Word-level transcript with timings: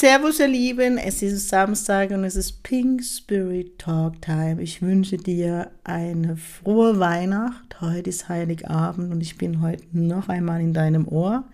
Servus, 0.00 0.40
ihr 0.40 0.48
Lieben. 0.48 0.96
Es 0.96 1.20
ist 1.20 1.50
Samstag 1.50 2.10
und 2.12 2.24
es 2.24 2.34
ist 2.34 2.62
Pink 2.62 3.04
Spirit 3.04 3.78
Talk 3.78 4.22
Time. 4.22 4.62
Ich 4.62 4.80
wünsche 4.80 5.18
dir 5.18 5.70
eine 5.84 6.38
frohe 6.38 6.98
Weihnacht. 6.98 7.82
Heute 7.82 8.08
ist 8.08 8.30
Heiligabend 8.30 9.12
und 9.12 9.20
ich 9.20 9.36
bin 9.36 9.60
heute 9.60 9.84
noch 9.92 10.30
einmal 10.30 10.62
in 10.62 10.72
deinem 10.72 11.06
Ohr. 11.06 11.44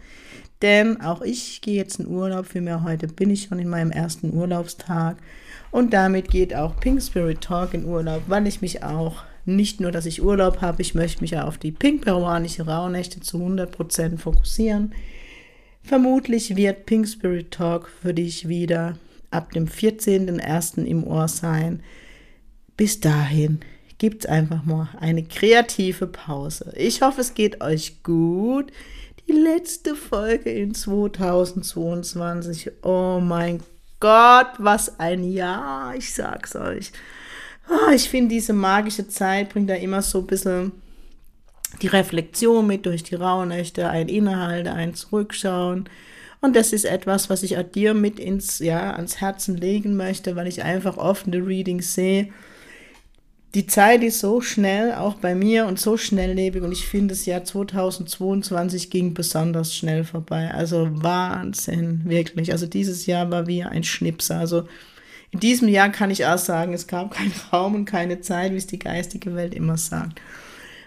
Denn 0.63 1.01
auch 1.01 1.23
ich 1.23 1.61
gehe 1.61 1.75
jetzt 1.75 1.99
in 1.99 2.07
Urlaub. 2.07 2.47
Für 2.47 2.61
mich 2.61 2.83
heute 2.85 3.09
bin 3.09 3.31
ich 3.31 3.49
schon 3.49 3.59
in 3.59 3.69
meinem 3.69 3.91
ersten 3.91 4.33
Urlaubstag. 4.33 5.17
Und 5.73 5.93
damit 5.93 6.31
geht 6.31 6.55
auch 6.55 6.79
Pink 6.79 7.03
Spirit 7.03 7.41
Talk 7.41 7.75
in 7.75 7.85
Urlaub, 7.85 8.23
weil 8.29 8.47
ich 8.47 8.63
mich 8.63 8.85
auch 8.85 9.25
nicht 9.45 9.81
nur, 9.81 9.91
dass 9.91 10.07
ich 10.07 10.23
Urlaub 10.23 10.61
habe, 10.61 10.83
ich 10.83 10.95
möchte 10.95 11.21
mich 11.23 11.33
ja 11.33 11.49
auf 11.49 11.59
die 11.59 11.73
pink-peruanische 11.73 12.65
Rauhnächte 12.65 13.19
zu 13.19 13.39
100% 13.39 14.19
fokussieren. 14.19 14.93
Vermutlich 15.87 16.57
wird 16.57 16.85
Pink 16.85 17.07
Spirit 17.07 17.53
Talk 17.53 17.89
für 17.89 18.13
dich 18.13 18.49
wieder 18.49 18.99
ab 19.31 19.53
dem 19.53 19.69
14.01. 19.69 20.85
im 20.85 21.07
Ohr 21.07 21.29
sein. 21.29 21.81
Bis 22.77 22.99
dahin 22.99 23.61
gibt 23.97 24.25
es 24.25 24.31
einfach 24.31 24.65
mal 24.65 24.89
eine 24.99 25.23
kreative 25.23 26.09
Pause. 26.09 26.73
Ich 26.77 27.03
hoffe, 27.03 27.21
es 27.21 27.35
geht 27.35 27.61
euch 27.61 28.03
gut. 28.03 28.73
Die 29.29 29.33
letzte 29.33 29.95
Folge 29.95 30.51
in 30.51 30.75
2022. 30.75 32.73
Oh 32.83 33.21
mein 33.23 33.63
Gott, 34.01 34.49
was 34.59 34.99
ein 34.99 35.23
Jahr. 35.23 35.95
Ich 35.95 36.13
sag's 36.13 36.57
euch. 36.57 36.91
Ah, 37.69 37.93
ich 37.95 38.09
finde, 38.09 38.35
diese 38.35 38.55
magische 38.55 39.07
Zeit 39.07 39.51
bringt 39.51 39.71
da 39.71 39.75
immer 39.75 40.03
so 40.03 40.19
ein 40.19 40.27
bisschen 40.27 40.73
die 41.83 41.89
Reflexion 41.89 42.67
mit 42.67 42.87
durch 42.87 43.03
die 43.03 43.15
Rauhnächte, 43.15 43.89
ein 43.89 44.09
Innehalten, 44.09 44.73
ein 44.73 44.95
Zurückschauen. 44.95 45.89
Und 46.41 46.55
das 46.57 46.73
ist 46.73 46.85
etwas, 46.85 47.31
was 47.31 47.43
ich 47.43 47.59
auch 47.59 47.63
dir 47.63 47.95
mit 47.95 48.19
ins, 48.19 48.59
ja, 48.59 48.93
ans 48.95 49.21
Herzen 49.21 49.57
legen 49.57 49.97
möchte, 49.97 50.37
weil 50.37 50.47
ich 50.47 50.63
einfach 50.63 50.97
offene 50.97 51.39
Readings 51.39 51.95
sehe. 51.95 52.29
Die 53.55 53.67
Zeit 53.67 54.03
ist 54.05 54.21
so 54.21 54.43
schnell, 54.43 54.93
auch 54.93 55.15
bei 55.15 55.35
mir, 55.35 55.67
und 55.67 55.81
so 55.81 55.97
schnelllebig. 55.97 56.63
Und 56.63 56.73
ich 56.73 56.87
finde, 56.87 57.15
das 57.15 57.25
Jahr 57.25 57.43
2022 57.43 58.91
ging 58.91 59.15
besonders 59.15 59.75
schnell 59.75 60.05
vorbei. 60.05 60.51
Also 60.53 60.89
Wahnsinn, 60.93 62.03
wirklich. 62.05 62.53
Also 62.53 62.67
dieses 62.67 63.07
Jahr 63.07 63.31
war 63.31 63.47
wie 63.47 63.63
ein 63.63 63.83
Schnipser. 63.83 64.39
Also 64.39 64.69
in 65.31 65.41
diesem 65.41 65.69
Jahr 65.69 65.89
kann 65.91 66.11
ich 66.11 66.27
auch 66.27 66.39
sagen, 66.39 66.75
es 66.75 66.87
gab 66.87 67.13
keinen 67.13 67.33
Raum 67.53 67.75
und 67.75 67.85
keine 67.87 68.21
Zeit, 68.21 68.53
wie 68.53 68.57
es 68.57 68.67
die 68.67 68.79
geistige 68.79 69.35
Welt 69.35 69.55
immer 69.55 69.79
sagt. 69.79 70.21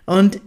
Und 0.05 0.39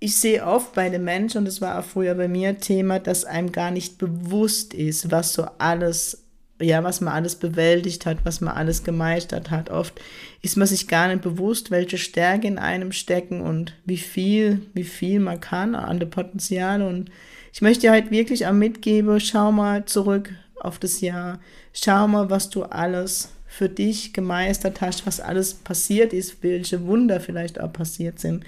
ich 0.00 0.16
sehe 0.16 0.44
oft 0.44 0.72
bei 0.72 0.88
den 0.88 1.04
Menschen, 1.04 1.38
und 1.38 1.44
das 1.44 1.60
war 1.60 1.78
auch 1.78 1.84
früher 1.84 2.14
bei 2.14 2.26
mir 2.26 2.58
Thema, 2.58 2.98
dass 2.98 3.26
einem 3.26 3.52
gar 3.52 3.70
nicht 3.70 3.98
bewusst 3.98 4.72
ist, 4.72 5.10
was 5.10 5.34
so 5.34 5.46
alles, 5.58 6.24
ja, 6.58 6.82
was 6.82 7.02
man 7.02 7.12
alles 7.12 7.36
bewältigt 7.36 8.06
hat, 8.06 8.24
was 8.24 8.40
man 8.40 8.54
alles 8.54 8.82
gemeistert 8.82 9.50
hat. 9.50 9.68
Oft 9.68 10.00
ist 10.40 10.56
man 10.56 10.66
sich 10.66 10.88
gar 10.88 11.08
nicht 11.08 11.20
bewusst, 11.20 11.70
welche 11.70 11.98
Stärke 11.98 12.46
in 12.48 12.58
einem 12.58 12.92
stecken 12.92 13.42
und 13.42 13.74
wie 13.84 13.98
viel, 13.98 14.62
wie 14.72 14.84
viel 14.84 15.20
man 15.20 15.38
kann 15.38 15.74
an 15.74 16.00
der 16.00 16.06
Potenziale. 16.06 16.88
Und 16.88 17.10
ich 17.52 17.60
möchte 17.60 17.90
halt 17.90 18.10
wirklich 18.10 18.46
auch 18.46 18.52
mitgeben, 18.52 19.20
schau 19.20 19.52
mal 19.52 19.84
zurück 19.84 20.30
auf 20.60 20.78
das 20.78 21.02
Jahr. 21.02 21.40
Schau 21.74 22.08
mal, 22.08 22.30
was 22.30 22.48
du 22.48 22.62
alles 22.62 23.32
für 23.46 23.68
dich 23.68 24.14
gemeistert 24.14 24.80
hast, 24.80 25.06
was 25.06 25.20
alles 25.20 25.52
passiert 25.52 26.14
ist, 26.14 26.42
welche 26.42 26.86
Wunder 26.86 27.20
vielleicht 27.20 27.60
auch 27.60 27.72
passiert 27.72 28.18
sind. 28.18 28.44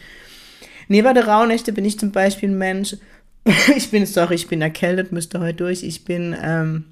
Neben 0.89 1.15
der 1.15 1.27
Rauhnächte 1.27 1.73
bin 1.73 1.85
ich 1.85 1.99
zum 1.99 2.13
Beispiel 2.13 2.51
ein 2.51 2.59
Mensch, 2.59 2.97
ich 3.77 3.91
bin, 3.91 4.07
sorry, 4.07 4.37
ich 4.37 4.49
bin 4.49 4.63
erkältet, 4.63 5.13
müsste 5.13 5.41
heute 5.41 5.55
durch. 5.55 5.83
Ich 5.83 6.05
bin, 6.05 6.37
ähm, 6.41 6.85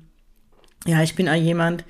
ja, 0.87 1.03
ich 1.03 1.15
bin 1.15 1.29
auch 1.29 1.35
jemand, 1.35 1.85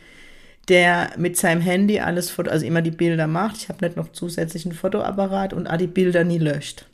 der 0.68 1.10
mit 1.16 1.36
seinem 1.36 1.60
Handy 1.60 2.00
alles, 2.00 2.30
Foto, 2.30 2.50
also 2.50 2.66
immer 2.66 2.82
die 2.82 2.90
Bilder 2.90 3.26
macht. 3.26 3.56
Ich 3.56 3.68
habe 3.68 3.84
nicht 3.84 3.96
noch 3.96 4.12
zusätzlichen 4.12 4.72
Fotoapparat 4.72 5.52
und 5.52 5.66
auch 5.66 5.76
die 5.76 5.86
Bilder 5.86 6.24
nie 6.24 6.38
löscht. 6.38 6.86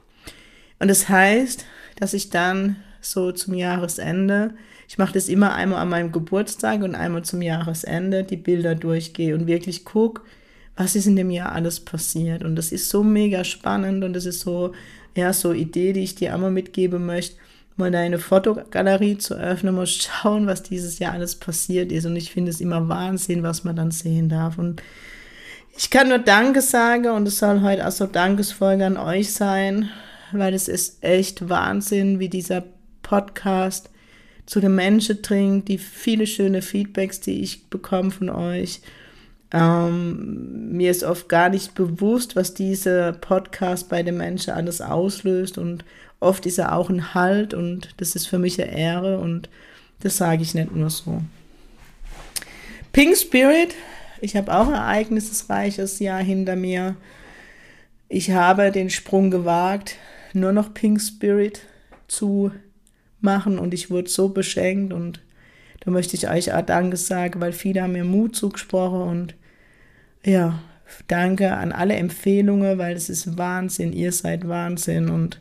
Und 0.78 0.89
das 0.89 1.09
heißt, 1.09 1.65
dass 1.97 2.15
ich 2.15 2.31
dann 2.31 2.77
so 3.00 3.33
zum 3.33 3.55
Jahresende, 3.55 4.55
ich 4.89 4.99
mache 4.99 5.15
das 5.15 5.28
immer 5.28 5.55
einmal 5.55 5.81
an 5.81 5.89
meinem 5.89 6.12
Geburtstag 6.12 6.83
und 6.83 6.95
einmal 6.95 7.22
zum 7.22 7.43
Jahresende, 7.43 8.25
die 8.25 8.37
Bilder 8.37 8.75
durchgehe 8.75 9.34
und 9.34 9.47
wirklich 9.47 9.84
gucke, 9.84 10.22
was 10.77 10.95
ist 10.95 11.07
in 11.07 11.17
dem 11.17 11.31
Jahr 11.31 11.53
alles 11.53 11.81
passiert. 11.81 12.43
Und 12.45 12.57
das 12.57 12.73
ist 12.73 12.89
so 12.89 13.03
mega 13.03 13.45
spannend 13.45 14.05
und 14.05 14.13
das 14.13 14.27
ist 14.27 14.41
so 14.41 14.73
ja, 15.17 15.33
so 15.33 15.53
Idee, 15.53 15.93
die 15.93 16.03
ich 16.03 16.15
dir 16.15 16.35
einmal 16.35 16.51
mitgeben 16.51 17.07
möchte, 17.07 17.37
mal 17.77 17.91
deine 17.91 18.19
Fotogalerie 18.19 19.19
zu 19.19 19.35
öffnen, 19.35 19.75
mal 19.75 19.87
schauen, 19.87 20.47
was 20.47 20.63
dieses 20.63 20.99
Jahr 20.99 21.15
alles 21.15 21.35
passiert 21.35 21.91
ist. 21.91 22.07
Und 22.07 22.17
ich 22.17 22.31
finde 22.31 22.51
es 22.51 22.61
immer 22.61 22.89
Wahnsinn, 22.89 23.43
was 23.43 23.65
man 23.65 23.77
dann 23.77 23.91
sehen 23.91 24.29
darf. 24.29 24.59
Und 24.59 24.83
ich 25.77 25.91
kann 25.91 26.09
nur 26.09 26.19
Danke 26.19 26.63
sagen 26.63 27.07
und 27.09 27.27
es 27.27 27.39
soll 27.39 27.63
heute 27.63 27.87
auch 27.87 27.93
so 27.93 28.07
Dankesfolge 28.07 28.87
an 28.87 28.97
euch 28.97 29.33
sein, 29.33 29.91
weil 30.33 30.55
es 30.55 30.69
ist 30.69 31.03
echt 31.03 31.49
Wahnsinn, 31.49 32.19
wie 32.19 32.29
dieser 32.29 32.65
Podcast 33.03 33.91
zu 34.47 34.61
den 34.61 34.75
Menschen 34.75 35.21
dringt, 35.23 35.69
die 35.69 35.79
viele 35.79 36.27
schöne 36.27 36.63
Feedbacks, 36.63 37.21
die 37.21 37.43
ich 37.43 37.69
bekomme 37.69 38.11
von 38.11 38.31
euch. 38.31 38.81
Ähm, 39.53 40.77
mir 40.77 40.91
ist 40.91 41.05
oft 41.05 41.29
gar 41.29 41.49
nicht 41.49 41.75
bewusst, 41.75 42.37
was 42.37 42.55
dieser 42.55 43.12
Podcast 43.12 43.89
bei 43.89 44.03
den 44.03 44.17
Menschen 44.17 44.53
alles 44.53 44.81
auslöst 44.81 45.59
und 45.59 45.84
oft 46.21 46.47
ist 46.47 46.59
er 46.59 46.75
auch 46.75 46.91
ein 46.91 47.15
Halt 47.15 47.55
und 47.55 47.95
das 47.99 48.17
ist 48.17 48.27
für 48.27 48.39
mich 48.39 48.61
eine 48.61 48.77
Ehre 48.77 49.19
und 49.19 49.49
das 50.01 50.17
sage 50.17 50.43
ich 50.43 50.55
nicht 50.55 50.75
nur 50.75 50.91
so. 50.91 51.23
Pink 52.93 53.17
Spirit, 53.17 53.75
ich 54.21 54.37
habe 54.37 54.55
auch 54.55 54.69
ein 54.69 54.75
ereignisreiches 54.75 55.99
Jahr 55.99 56.23
hinter 56.23 56.57
mir. 56.57 56.97
Ich 58.09 58.31
habe 58.31 58.73
den 58.73 58.91
Sprung 58.91 59.31
gewagt, 59.31 59.97
nur 60.33 60.53
noch 60.53 60.73
Pink 60.73 61.01
Spirit 61.01 61.61
zu 62.09 62.53
machen 63.21 63.59
und 63.59 63.75
ich 63.75 63.91
wurde 63.91 64.09
so 64.09 64.28
beschenkt 64.28 64.93
und 64.93 65.21
da 65.87 65.93
möchte 65.93 66.17
ich 66.17 66.29
euch 66.29 66.53
auch 66.53 66.63
Danke 66.63 66.97
sagen, 66.97 67.41
weil 67.41 67.53
viele 67.53 67.83
haben 67.83 67.93
mir 67.93 68.05
Mut 68.05 68.35
zugesprochen 68.35 69.03
und 69.03 69.35
ja, 70.25 70.61
danke 71.07 71.53
an 71.53 71.71
alle 71.71 71.95
Empfehlungen, 71.95 72.77
weil 72.77 72.97
es 72.97 73.09
ist 73.09 73.39
Wahnsinn, 73.39 73.93
ihr 73.93 74.11
seid 74.11 74.49
Wahnsinn 74.49 75.09
und 75.09 75.41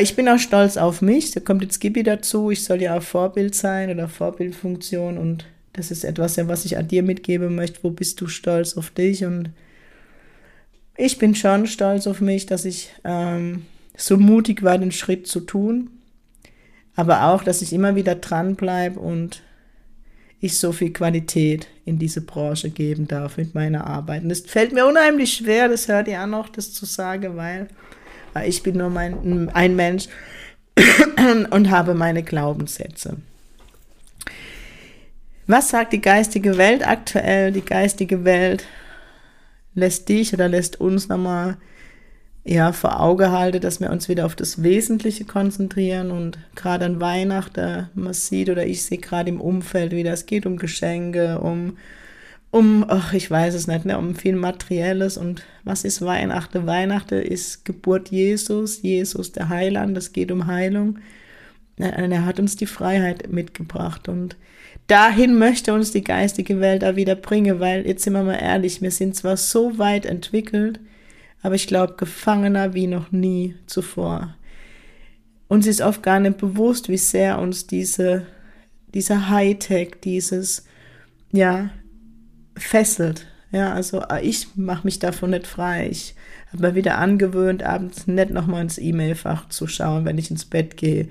ich 0.00 0.16
bin 0.16 0.28
auch 0.28 0.38
stolz 0.38 0.76
auf 0.76 1.02
mich. 1.02 1.32
Da 1.32 1.40
kommt 1.40 1.62
jetzt 1.62 1.78
Gibi 1.78 2.02
dazu. 2.02 2.50
Ich 2.50 2.64
soll 2.64 2.80
ja 2.80 2.96
auch 2.96 3.02
Vorbild 3.02 3.54
sein 3.54 3.90
oder 3.90 4.08
Vorbildfunktion 4.08 5.18
und 5.18 5.46
das 5.72 5.90
ist 5.90 6.04
etwas, 6.04 6.38
was 6.48 6.64
ich 6.64 6.78
an 6.78 6.88
dir 6.88 7.02
mitgeben 7.02 7.54
möchte. 7.56 7.80
Wo 7.82 7.90
bist 7.90 8.20
du 8.20 8.28
stolz 8.28 8.76
auf 8.76 8.90
dich? 8.90 9.24
Und 9.24 9.50
ich 10.96 11.18
bin 11.18 11.34
schon 11.34 11.66
stolz 11.66 12.06
auf 12.06 12.20
mich, 12.20 12.46
dass 12.46 12.64
ich 12.64 12.90
ähm, 13.04 13.66
so 13.96 14.16
mutig 14.16 14.62
war, 14.62 14.78
den 14.78 14.92
Schritt 14.92 15.26
zu 15.26 15.40
tun 15.40 15.90
aber 16.96 17.24
auch, 17.24 17.42
dass 17.42 17.62
ich 17.62 17.72
immer 17.72 17.96
wieder 17.96 18.14
dranbleibe 18.14 18.98
und 19.00 19.42
ich 20.40 20.58
so 20.58 20.72
viel 20.72 20.92
Qualität 20.92 21.68
in 21.84 21.98
diese 21.98 22.20
Branche 22.20 22.70
geben 22.70 23.08
darf 23.08 23.38
mit 23.38 23.54
meiner 23.54 23.86
Arbeit. 23.86 24.24
Und 24.24 24.30
es 24.30 24.42
fällt 24.42 24.72
mir 24.72 24.86
unheimlich 24.86 25.32
schwer, 25.32 25.68
das 25.68 25.88
hört 25.88 26.06
ihr 26.06 26.22
auch 26.22 26.26
noch, 26.26 26.48
das 26.48 26.72
zu 26.72 26.84
sagen, 26.84 27.36
weil, 27.36 27.68
weil 28.34 28.48
ich 28.48 28.62
bin 28.62 28.76
nur 28.76 28.90
mein, 28.90 29.48
ein 29.54 29.74
Mensch 29.74 30.08
und 31.50 31.70
habe 31.70 31.94
meine 31.94 32.22
Glaubenssätze. 32.22 33.16
Was 35.46 35.70
sagt 35.70 35.92
die 35.92 36.00
geistige 36.00 36.56
Welt 36.56 36.86
aktuell? 36.86 37.52
Die 37.52 37.64
geistige 37.64 38.24
Welt 38.24 38.66
lässt 39.74 40.08
dich 40.08 40.32
oder 40.32 40.48
lässt 40.48 40.80
uns 40.80 41.08
nochmal 41.08 41.56
ja, 42.44 42.72
vor 42.72 43.00
Auge 43.00 43.32
halte, 43.32 43.58
dass 43.58 43.80
wir 43.80 43.90
uns 43.90 44.08
wieder 44.08 44.26
auf 44.26 44.36
das 44.36 44.62
Wesentliche 44.62 45.24
konzentrieren 45.24 46.10
und 46.10 46.38
gerade 46.54 46.84
an 46.84 47.00
Weihnachten, 47.00 47.88
man 47.94 48.12
sieht 48.12 48.50
oder 48.50 48.66
ich 48.66 48.84
sehe 48.84 48.98
gerade 48.98 49.30
im 49.30 49.40
Umfeld 49.40 49.92
wieder, 49.92 50.12
es 50.12 50.26
geht 50.26 50.44
um 50.44 50.58
Geschenke, 50.58 51.40
um, 51.40 51.78
um, 52.50 52.84
ach, 52.86 53.14
ich 53.14 53.30
weiß 53.30 53.54
es 53.54 53.66
nicht, 53.66 53.86
ne, 53.86 53.96
um 53.96 54.14
viel 54.14 54.36
Materielles 54.36 55.16
und 55.16 55.42
was 55.64 55.84
ist 55.84 56.02
Weihnachten? 56.02 56.66
Weihnachten 56.66 57.22
ist 57.22 57.64
Geburt 57.64 58.10
Jesus, 58.10 58.82
Jesus 58.82 59.32
der 59.32 59.48
Heiland, 59.48 59.96
es 59.96 60.12
geht 60.12 60.30
um 60.30 60.46
Heilung. 60.46 60.98
Er 61.78 62.24
hat 62.24 62.38
uns 62.38 62.56
die 62.56 62.66
Freiheit 62.66 63.32
mitgebracht 63.32 64.08
und 64.08 64.36
dahin 64.86 65.38
möchte 65.38 65.72
uns 65.72 65.92
die 65.92 66.04
geistige 66.04 66.60
Welt 66.60 66.82
da 66.82 66.94
wieder 66.94 67.16
bringen, 67.16 67.58
weil 67.58 67.86
jetzt 67.86 68.04
sind 68.04 68.12
wir 68.12 68.22
mal 68.22 68.34
ehrlich, 68.34 68.82
wir 68.82 68.90
sind 68.90 69.16
zwar 69.16 69.38
so 69.38 69.78
weit 69.78 70.04
entwickelt, 70.06 70.78
aber 71.44 71.54
ich 71.54 71.66
glaube 71.66 71.94
gefangener 71.96 72.74
wie 72.74 72.86
noch 72.86 73.12
nie 73.12 73.54
zuvor. 73.66 74.34
Uns 75.46 75.66
ist 75.66 75.82
oft 75.82 76.02
gar 76.02 76.18
nicht 76.18 76.38
bewusst, 76.38 76.88
wie 76.88 76.96
sehr 76.96 77.38
uns 77.38 77.66
diese, 77.66 78.26
dieser 78.94 79.28
Hightech, 79.28 80.00
dieses, 80.02 80.64
ja, 81.30 81.70
fesselt. 82.56 83.26
Ja, 83.52 83.72
also 83.72 84.02
ich 84.22 84.56
mache 84.56 84.84
mich 84.84 84.98
davon 84.98 85.30
nicht 85.30 85.46
frei. 85.46 85.88
Ich 85.90 86.16
habe 86.52 86.68
mir 86.68 86.74
wieder 86.74 86.98
angewöhnt, 86.98 87.62
abends 87.62 88.06
nicht 88.06 88.30
nochmal 88.30 88.62
ins 88.62 88.78
E-Mail-Fach 88.78 89.48
zu 89.50 89.68
schauen, 89.68 90.04
wenn 90.04 90.18
ich 90.18 90.30
ins 90.30 90.46
Bett 90.46 90.76
gehe 90.76 91.08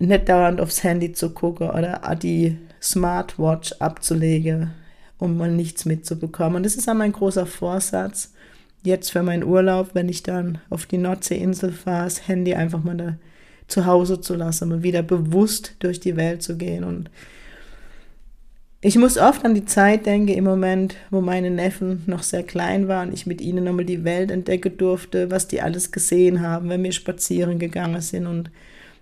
nicht 0.00 0.28
dauernd 0.28 0.60
aufs 0.60 0.82
Handy 0.82 1.12
zu 1.12 1.30
gucken 1.30 1.70
oder 1.70 2.00
die 2.20 2.56
Smartwatch 2.82 3.72
abzulegen, 3.78 4.72
um 5.20 5.36
mal 5.36 5.50
nichts 5.50 5.84
mitzubekommen. 5.84 6.56
Und 6.56 6.66
das 6.66 6.76
ist 6.76 6.88
auch 6.88 6.94
mein 6.94 7.12
großer 7.12 7.46
Vorsatz, 7.46 8.32
jetzt 8.82 9.12
für 9.12 9.22
meinen 9.22 9.44
Urlaub, 9.44 9.90
wenn 9.94 10.08
ich 10.08 10.22
dann 10.22 10.58
auf 10.70 10.86
die 10.86 10.98
Nordseeinsel 10.98 11.72
fahre, 11.72 12.04
das 12.04 12.26
Handy 12.28 12.54
einfach 12.54 12.82
mal 12.82 12.96
da 12.96 13.16
zu 13.68 13.86
Hause 13.86 14.20
zu 14.20 14.34
lassen 14.34 14.72
und 14.72 14.82
wieder 14.82 15.02
bewusst 15.02 15.76
durch 15.78 16.00
die 16.00 16.16
Welt 16.16 16.42
zu 16.42 16.56
gehen. 16.56 16.82
Und 16.82 17.08
ich 18.80 18.96
muss 18.96 19.18
oft 19.18 19.44
an 19.44 19.54
die 19.54 19.64
Zeit 19.64 20.06
denken, 20.06 20.32
im 20.32 20.44
Moment, 20.44 20.96
wo 21.10 21.20
meine 21.20 21.50
Neffen 21.50 22.02
noch 22.06 22.22
sehr 22.22 22.42
klein 22.42 22.88
waren, 22.88 23.12
ich 23.12 23.26
mit 23.26 23.40
ihnen 23.40 23.64
nochmal 23.64 23.84
die 23.84 24.04
Welt 24.04 24.30
entdecken 24.30 24.76
durfte, 24.76 25.30
was 25.30 25.46
die 25.46 25.60
alles 25.60 25.92
gesehen 25.92 26.40
haben, 26.40 26.68
wenn 26.68 26.82
wir 26.82 26.92
spazieren 26.92 27.58
gegangen 27.58 28.00
sind 28.00 28.26
und 28.26 28.50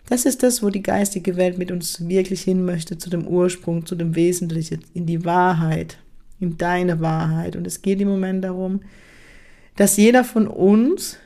das 0.08 0.24
ist 0.24 0.42
das, 0.42 0.62
wo 0.62 0.70
die 0.70 0.82
geistige 0.82 1.36
Welt 1.36 1.58
mit 1.58 1.70
uns 1.70 2.08
wirklich 2.08 2.40
hin 2.40 2.64
möchte, 2.64 2.96
zu 2.96 3.10
dem 3.10 3.26
Ursprung, 3.26 3.84
zu 3.84 3.94
dem 3.94 4.16
Wesentlichen, 4.16 4.82
in 4.94 5.04
die 5.04 5.26
Wahrheit, 5.26 5.98
in 6.40 6.56
deine 6.56 7.00
Wahrheit. 7.00 7.56
Und 7.56 7.66
es 7.66 7.82
geht 7.82 8.00
im 8.00 8.08
Moment 8.08 8.44
darum, 8.44 8.80
dass 9.76 9.96
jeder 9.96 10.24
von 10.24 10.46
uns 10.46 11.18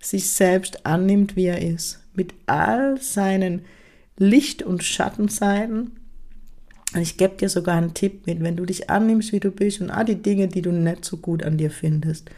sich 0.00 0.30
selbst 0.30 0.86
annimmt, 0.86 1.36
wie 1.36 1.46
er 1.46 1.62
ist, 1.62 2.00
mit 2.14 2.34
all 2.46 3.00
seinen 3.00 3.62
Licht- 4.16 4.62
und 4.62 4.82
Schattenseiten. 4.82 5.92
Und 6.94 7.00
ich 7.00 7.16
gebe 7.16 7.36
dir 7.36 7.48
sogar 7.48 7.76
einen 7.76 7.94
Tipp 7.94 8.26
mit, 8.26 8.42
wenn 8.42 8.56
du 8.56 8.64
dich 8.64 8.88
annimmst, 8.88 9.32
wie 9.32 9.40
du 9.40 9.50
bist 9.50 9.80
und 9.80 9.90
all 9.90 10.04
die 10.04 10.22
Dinge, 10.22 10.48
die 10.48 10.62
du 10.62 10.72
nicht 10.72 11.04
so 11.04 11.16
gut 11.16 11.42
an 11.42 11.58
dir 11.58 11.70
findest, 11.70 12.30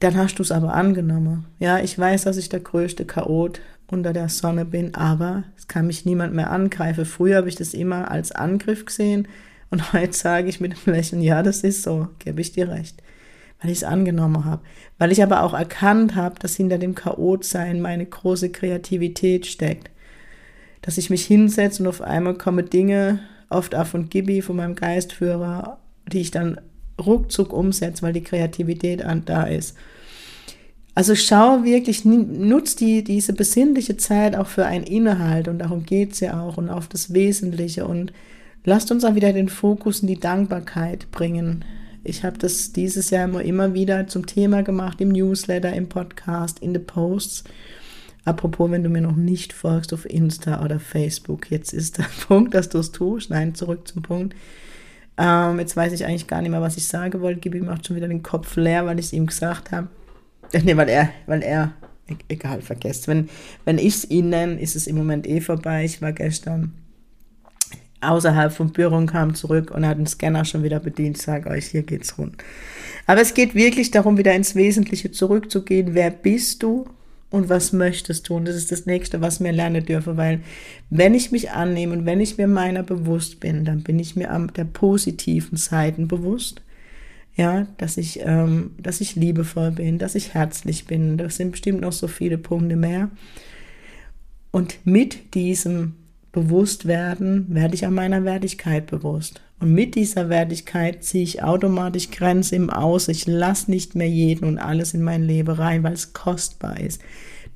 dann 0.00 0.16
hast 0.16 0.38
du 0.38 0.42
es 0.42 0.52
aber 0.52 0.74
angenommen. 0.74 1.46
Ja, 1.58 1.80
ich 1.80 1.98
weiß, 1.98 2.24
dass 2.24 2.36
ich 2.36 2.48
der 2.48 2.60
größte 2.60 3.04
Chaot 3.04 3.60
unter 3.90 4.12
der 4.12 4.28
Sonne 4.28 4.64
bin, 4.64 4.94
aber 4.94 5.44
es 5.56 5.66
kann 5.66 5.86
mich 5.86 6.04
niemand 6.04 6.34
mehr 6.34 6.50
angreifen. 6.50 7.04
Früher 7.04 7.38
habe 7.38 7.48
ich 7.48 7.56
das 7.56 7.74
immer 7.74 8.10
als 8.10 8.32
Angriff 8.32 8.84
gesehen 8.84 9.26
und 9.70 9.92
heute 9.92 10.12
sage 10.12 10.48
ich 10.48 10.60
mit 10.60 10.72
dem 10.72 10.92
Lächeln, 10.92 11.22
ja, 11.22 11.42
das 11.42 11.62
ist 11.62 11.82
so, 11.82 12.08
gebe 12.18 12.40
ich 12.40 12.52
dir 12.52 12.68
recht, 12.68 13.02
weil 13.60 13.70
ich 13.70 13.78
es 13.78 13.84
angenommen 13.84 14.44
habe. 14.44 14.62
Weil 14.98 15.12
ich 15.12 15.22
aber 15.22 15.42
auch 15.42 15.54
erkannt 15.54 16.14
habe, 16.14 16.38
dass 16.38 16.56
hinter 16.56 16.78
dem 16.78 16.94
Chaotsein 16.94 17.80
meine 17.80 18.06
große 18.06 18.50
Kreativität 18.50 19.46
steckt. 19.46 19.90
Dass 20.82 20.98
ich 20.98 21.10
mich 21.10 21.26
hinsetze 21.26 21.82
und 21.82 21.88
auf 21.88 22.00
einmal 22.00 22.34
kommen 22.34 22.70
Dinge, 22.70 23.20
oft 23.50 23.74
auch 23.74 23.86
von 23.86 24.08
Gibi, 24.08 24.42
von 24.42 24.56
meinem 24.56 24.74
Geistführer, 24.74 25.78
die 26.10 26.20
ich 26.20 26.30
dann 26.30 26.60
ruckzuck 27.00 27.52
umsetze, 27.52 28.02
weil 28.02 28.12
die 28.12 28.24
Kreativität 28.24 29.04
da 29.26 29.44
ist. 29.44 29.76
Also 30.94 31.14
schau 31.14 31.62
wirklich, 31.62 32.04
nutz 32.04 32.74
die, 32.74 33.04
diese 33.04 33.32
besinnliche 33.32 33.96
Zeit 33.96 34.34
auch 34.34 34.48
für 34.48 34.66
ein 34.66 34.82
Inhalt 34.82 35.46
und 35.46 35.60
darum 35.60 35.84
geht 35.84 36.14
es 36.14 36.20
ja 36.20 36.42
auch 36.42 36.56
und 36.56 36.70
auf 36.70 36.88
das 36.88 37.14
Wesentliche 37.14 37.86
und 37.86 38.12
lasst 38.68 38.92
uns 38.92 39.04
auch 39.04 39.14
wieder 39.14 39.32
den 39.32 39.48
Fokus 39.48 40.00
in 40.00 40.08
die 40.08 40.20
Dankbarkeit 40.20 41.10
bringen. 41.10 41.64
Ich 42.04 42.22
habe 42.22 42.38
das 42.38 42.72
dieses 42.72 43.10
Jahr 43.10 43.24
immer, 43.24 43.42
immer 43.42 43.74
wieder 43.74 44.06
zum 44.06 44.26
Thema 44.26 44.62
gemacht, 44.62 45.00
im 45.00 45.08
Newsletter, 45.08 45.72
im 45.72 45.88
Podcast, 45.88 46.60
in 46.60 46.74
den 46.74 46.86
Posts. 46.86 47.44
Apropos, 48.24 48.70
wenn 48.70 48.84
du 48.84 48.90
mir 48.90 49.00
noch 49.00 49.16
nicht 49.16 49.54
folgst 49.54 49.94
auf 49.94 50.04
Insta 50.04 50.62
oder 50.62 50.78
Facebook, 50.78 51.50
jetzt 51.50 51.72
ist 51.72 51.98
der 51.98 52.06
Punkt, 52.28 52.54
dass 52.54 52.68
du 52.68 52.78
es 52.78 52.92
tust. 52.92 53.30
Nein, 53.30 53.54
zurück 53.54 53.88
zum 53.88 54.02
Punkt. 54.02 54.36
Ähm, 55.16 55.58
jetzt 55.58 55.74
weiß 55.74 55.92
ich 55.94 56.04
eigentlich 56.04 56.26
gar 56.26 56.42
nicht 56.42 56.50
mehr, 56.50 56.60
was 56.60 56.76
ich 56.76 56.86
sagen 56.86 57.20
wollte. 57.22 57.40
Gibi 57.40 57.60
macht 57.60 57.86
schon 57.86 57.96
wieder 57.96 58.06
den 58.06 58.22
Kopf 58.22 58.54
leer, 58.56 58.84
weil 58.84 58.98
ich 58.98 59.06
es 59.06 59.12
ihm 59.12 59.26
gesagt 59.26 59.72
habe. 59.72 59.88
Nee, 60.62 60.76
weil 60.78 60.88
er, 60.88 61.10
weil 61.26 61.42
er, 61.42 61.72
e-, 62.08 62.14
egal, 62.28 62.62
vergesst. 62.62 63.06
Wenn, 63.06 63.28
wenn 63.66 63.76
ich 63.76 63.96
es 63.96 64.10
ihn 64.10 64.30
nenne, 64.30 64.58
ist 64.60 64.76
es 64.76 64.86
im 64.86 64.96
Moment 64.96 65.26
eh 65.26 65.42
vorbei. 65.42 65.84
Ich 65.84 66.00
war 66.00 66.12
gestern 66.12 66.72
außerhalb 68.00 68.52
vom 68.52 68.72
Büro 68.72 68.96
und 68.96 69.06
kam 69.06 69.34
zurück 69.34 69.70
und 69.70 69.86
hat 69.86 69.98
den 69.98 70.06
Scanner 70.06 70.44
schon 70.44 70.62
wieder 70.62 70.80
bedient. 70.80 71.16
Ich 71.16 71.22
sage 71.22 71.50
euch, 71.50 71.66
hier 71.66 71.82
geht's 71.82 72.18
rund. 72.18 72.36
Aber 73.06 73.20
es 73.20 73.34
geht 73.34 73.54
wirklich 73.54 73.90
darum, 73.90 74.18
wieder 74.18 74.34
ins 74.34 74.54
Wesentliche 74.54 75.10
zurückzugehen. 75.10 75.94
Wer 75.94 76.10
bist 76.10 76.62
du 76.62 76.86
und 77.30 77.48
was 77.48 77.72
möchtest 77.72 78.28
du? 78.28 78.36
Und 78.36 78.46
das 78.46 78.56
ist 78.56 78.70
das 78.70 78.86
Nächste, 78.86 79.20
was 79.20 79.42
wir 79.42 79.52
lernen 79.52 79.84
dürfen, 79.84 80.16
weil 80.16 80.40
wenn 80.90 81.14
ich 81.14 81.32
mich 81.32 81.50
annehme 81.50 81.92
und 81.94 82.06
wenn 82.06 82.20
ich 82.20 82.38
mir 82.38 82.46
meiner 82.46 82.82
bewusst 82.82 83.40
bin, 83.40 83.64
dann 83.64 83.82
bin 83.82 83.98
ich 83.98 84.16
mir 84.16 84.28
der 84.56 84.64
positiven 84.64 85.56
Seiten 85.56 86.08
bewusst 86.08 86.62
ja, 87.38 87.68
dass 87.76 87.96
ich, 87.96 88.18
ähm, 88.24 88.72
dass 88.78 89.00
ich 89.00 89.14
liebevoll 89.14 89.70
bin, 89.70 89.98
dass 89.98 90.16
ich 90.16 90.34
herzlich 90.34 90.86
bin. 90.86 91.16
Das 91.16 91.36
sind 91.36 91.52
bestimmt 91.52 91.80
noch 91.80 91.92
so 91.92 92.08
viele 92.08 92.36
Punkte 92.36 92.74
mehr. 92.74 93.10
Und 94.50 94.78
mit 94.84 95.34
diesem 95.34 95.94
Bewusstwerden 96.38 97.46
werde 97.48 97.74
ich 97.74 97.84
an 97.84 97.94
meiner 97.94 98.24
Wertigkeit 98.24 98.86
bewusst. 98.86 99.42
Und 99.58 99.72
mit 99.72 99.96
dieser 99.96 100.28
Wertigkeit 100.28 101.02
ziehe 101.02 101.24
ich 101.24 101.42
automatisch 101.42 102.10
Grenzen 102.10 102.54
im 102.54 102.70
Aus. 102.70 103.08
Ich 103.08 103.26
lasse 103.26 103.70
nicht 103.70 103.96
mehr 103.96 104.08
jeden 104.08 104.44
und 104.46 104.58
alles 104.58 104.94
in 104.94 105.02
mein 105.02 105.24
Leben 105.24 105.50
rein, 105.50 105.82
weil 105.82 105.94
es 105.94 106.12
kostbar 106.12 106.78
ist. 106.78 107.02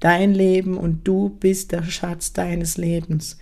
Dein 0.00 0.34
Leben 0.34 0.76
und 0.76 1.06
du 1.06 1.29
bist 1.29 1.70
der 1.70 1.84
Schatz 1.84 2.32
deines 2.32 2.76
Lebens. 2.76 3.38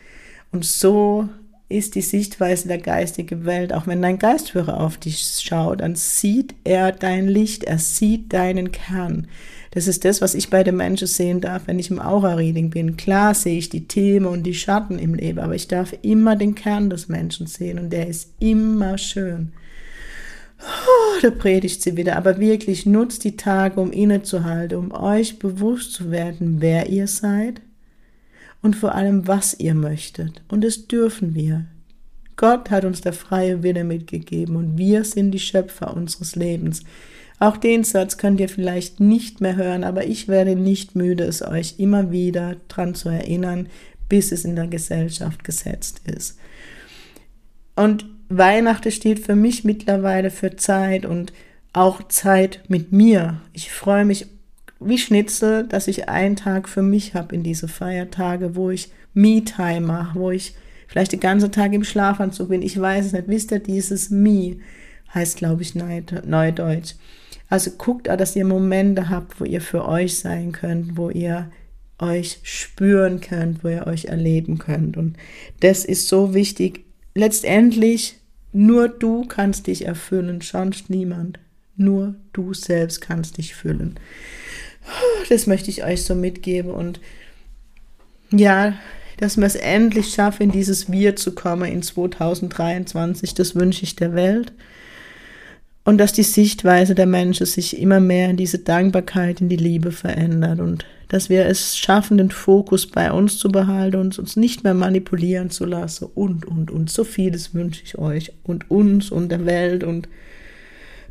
Und 0.53 0.67
so 0.67 1.31
ist 1.71 1.95
die 1.95 2.03
Sichtweise 2.03 2.69
der 2.69 2.79
geistigen 2.79 3.47
Welt. 3.47 3.73
Auch 3.73 3.87
wenn 3.87 4.03
dein 4.03 4.19
Geistführer 4.19 4.79
auf 4.79 4.99
dich 4.99 5.41
schaut, 5.43 5.81
dann 5.81 5.95
sieht 5.95 6.55
er 6.65 6.93
dein 6.93 7.29
Licht, 7.29 7.65
er 7.65 7.79
sieht 7.79 8.33
deinen 8.35 8.73
Kern. 8.73 9.29
Das 9.73 9.87
ist 9.87 10.05
das, 10.05 10.21
was 10.21 10.35
ich 10.35 10.51
bei 10.51 10.65
den 10.65 10.77
Menschen 10.77 11.07
sehen 11.07 11.41
darf, 11.41 11.63
wenn 11.67 11.79
ich 11.79 11.91
im 11.91 12.01
Aura-Reading 12.01 12.71
bin. 12.71 12.97
Klar 12.97 13.35
sehe 13.35 13.59
ich 13.59 13.69
die 13.69 13.87
Themen 13.87 14.27
und 14.27 14.43
die 14.43 14.55
Schatten 14.55 14.99
im 14.99 15.15
Leben, 15.15 15.39
aber 15.39 15.55
ich 15.55 15.69
darf 15.69 15.95
immer 16.03 16.35
den 16.35 16.57
Kern 16.57 16.91
des 16.91 17.09
Menschen 17.09 17.47
sehen 17.47 17.79
und 17.79 17.91
der 17.91 18.09
ist 18.09 18.33
immer 18.41 18.99
schön. 18.99 19.53
Oh, 20.61 21.21
da 21.23 21.31
predigt 21.31 21.83
sie 21.83 21.97
wieder, 21.97 22.17
aber 22.17 22.39
wirklich 22.39 22.85
nutzt 22.85 23.25
die 23.25 23.37
Tage, 23.37 23.81
um 23.81 23.93
innezuhalten, 23.93 24.77
um 24.77 24.93
euch 24.93 25.39
bewusst 25.39 25.93
zu 25.93 26.11
werden, 26.11 26.57
wer 26.61 26.89
ihr 26.89 27.07
seid 27.07 27.63
und 28.61 28.77
vor 28.77 28.95
allem, 28.95 29.27
was 29.27 29.59
ihr 29.59 29.75
möchtet. 29.75 30.43
Und 30.49 30.65
das 30.65 30.87
dürfen 30.87 31.35
wir. 31.35 31.67
Gott 32.37 32.71
hat 32.71 32.85
uns 32.85 33.03
der 33.03 33.13
freie 33.13 33.63
Wille 33.63 33.85
mitgegeben 33.85 34.57
und 34.57 34.79
wir 34.79 35.05
sind 35.05 35.31
die 35.31 35.39
Schöpfer 35.39 35.95
unseres 35.95 36.37
Lebens. 36.37 36.83
Auch 37.41 37.57
den 37.57 37.85
Satz 37.85 38.19
könnt 38.19 38.39
ihr 38.39 38.51
vielleicht 38.51 39.01
nicht 39.01 39.41
mehr 39.41 39.57
hören, 39.57 39.83
aber 39.83 40.07
ich 40.07 40.29
werde 40.29 40.55
nicht 40.55 40.95
müde, 40.95 41.25
es 41.25 41.43
euch 41.43 41.77
immer 41.79 42.11
wieder 42.13 42.57
dran 42.69 42.95
zu 42.95 43.09
erinnern, 43.09 43.69
bis 44.11 44.31
es 44.31 44.45
in 44.45 44.57
der 44.57 44.67
Gesellschaft 44.67 45.43
gesetzt 45.43 46.03
ist. 46.05 46.39
Und 47.77 48.05
Weihnachten 48.29 48.93
steht 48.93 49.21
für 49.21 49.37
mich 49.37 49.65
mittlerweile 49.65 50.31
für 50.31 50.55
Zeit 50.57 51.07
und 51.07 51.33
auch 51.73 52.07
Zeit 52.09 52.61
mit 52.69 52.93
mir. 52.93 53.41
Ich 53.55 53.73
freue 53.73 54.05
mich 54.05 54.27
wie 54.79 54.99
Schnitzel, 54.99 55.67
dass 55.67 55.89
ich 55.89 56.11
einen 56.11 56.37
Tag 56.37 56.69
für 56.69 56.83
mich 56.83 57.15
habe 57.15 57.35
in 57.35 57.43
diese 57.43 57.69
Feiertage, 57.69 58.55
wo 58.55 58.71
ich 58.71 58.93
Me-Time 59.15 59.81
mache, 59.81 60.19
wo 60.19 60.31
ich 60.31 60.55
vielleicht 60.89 61.13
den 61.13 61.21
ganzen 61.21 61.53
Tag 61.53 61.73
im 61.73 61.85
Schlafanzug 61.85 62.51
bin. 62.51 62.61
Ich 62.61 62.79
weiß 62.79 63.07
es 63.07 63.13
nicht. 63.13 63.29
Wisst 63.29 63.51
ihr, 63.51 63.61
dieses 63.61 64.11
Me 64.11 64.57
heißt, 65.15 65.39
glaube 65.39 65.63
ich, 65.63 65.75
Neudeutsch. 65.75 66.97
Also 67.51 67.73
guckt 67.73 68.09
auch, 68.09 68.17
dass 68.17 68.37
ihr 68.37 68.45
Momente 68.45 69.11
habt, 69.11 69.41
wo 69.41 69.45
ihr 69.45 69.61
für 69.61 69.87
euch 69.87 70.17
sein 70.17 70.53
könnt, 70.53 70.97
wo 70.97 71.11
ihr 71.11 71.51
euch 71.99 72.39
spüren 72.45 73.21
könnt, 73.21 73.63
wo 73.63 73.69
ihr 73.69 73.87
euch 73.87 74.07
erleben 74.07 74.59
könnt. 74.59 74.97
Und 74.97 75.17
das 75.59 75.85
ist 75.85 76.09
so 76.09 76.33
wichtig. 76.33 76.85
Letztendlich, 77.15 78.17
nur 78.53 78.89
du 78.89 79.27
kannst 79.27 79.67
dich 79.67 79.85
erfüllen, 79.85 80.41
sonst 80.41 80.89
niemand. 80.89 81.41
Nur 81.77 82.15
du 82.33 82.55
selbst 82.55 83.01
kannst 83.01 83.37
dich 83.37 83.55
füllen. 83.55 83.99
Das 85.29 85.47
möchte 85.47 85.71
ich 85.71 85.85
euch 85.85 86.05
so 86.05 86.15
mitgeben 86.15 86.71
und 86.71 87.01
ja, 88.31 88.75
dass 89.19 89.37
wir 89.37 89.45
es 89.45 89.57
endlich 89.57 90.15
schaffen, 90.15 90.45
in 90.45 90.51
dieses 90.51 90.91
Wir 90.91 91.17
zu 91.17 91.35
kommen 91.35 91.71
in 91.71 91.83
2023, 91.83 93.35
das 93.35 93.55
wünsche 93.55 93.85
ich 93.85 93.97
der 93.97 94.15
Welt. 94.15 94.53
Und 95.85 95.99
dass 95.99 96.13
die 96.13 96.23
Sichtweise 96.23 96.95
der 96.95 97.07
Menschen 97.07 97.47
sich 97.47 97.79
immer 97.79 98.01
mehr 98.01 98.31
in 98.31 98.37
diese 98.37 98.59
Dankbarkeit, 98.59 99.41
in 99.41 99.49
die 99.49 99.57
Liebe 99.57 99.93
verändert. 99.93 100.61
Und 100.61 100.85
dass 101.09 101.29
wir 101.29 101.47
es 101.47 101.77
schaffen, 101.77 102.19
den 102.19 102.31
Fokus 102.31 102.87
bei 102.87 103.11
uns 103.11 103.39
zu 103.39 103.51
behalten 103.51 103.97
und 103.97 104.19
uns 104.19 104.37
nicht 104.37 104.63
mehr 104.63 104.75
manipulieren 104.75 105.51
zu 105.51 105.65
lassen 105.65 106.09
und, 106.15 106.47
und, 106.47 106.71
und. 106.71 106.91
So 106.91 107.03
vieles 107.03 107.55
wünsche 107.55 107.83
ich 107.83 107.99
euch 107.99 108.33
und 108.45 108.71
uns 108.71 109.11
und 109.11 109.31
der 109.31 109.45
Welt 109.45 109.83
und 109.83 110.09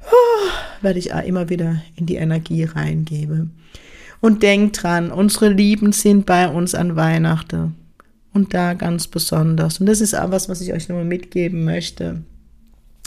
oh, 0.06 0.82
werde 0.82 1.00
ich 1.00 1.14
auch 1.14 1.24
immer 1.24 1.50
wieder 1.50 1.82
in 1.96 2.06
die 2.06 2.16
Energie 2.16 2.64
reingebe. 2.64 3.50
Und 4.22 4.44
denkt 4.44 4.84
dran, 4.84 5.12
unsere 5.12 5.50
Lieben 5.50 5.92
sind 5.92 6.26
bei 6.26 6.48
uns 6.48 6.76
an 6.76 6.96
Weihnachten 6.96 7.76
und 8.34 8.54
da 8.54 8.74
ganz 8.74 9.08
besonders. 9.08 9.80
Und 9.80 9.88
das 9.88 10.02
ist 10.02 10.14
auch 10.14 10.32
was, 10.32 10.48
was 10.48 10.62
ich 10.62 10.74
euch 10.74 10.88
nochmal 10.88 11.06
mitgeben 11.06 11.66
möchte. 11.66 12.22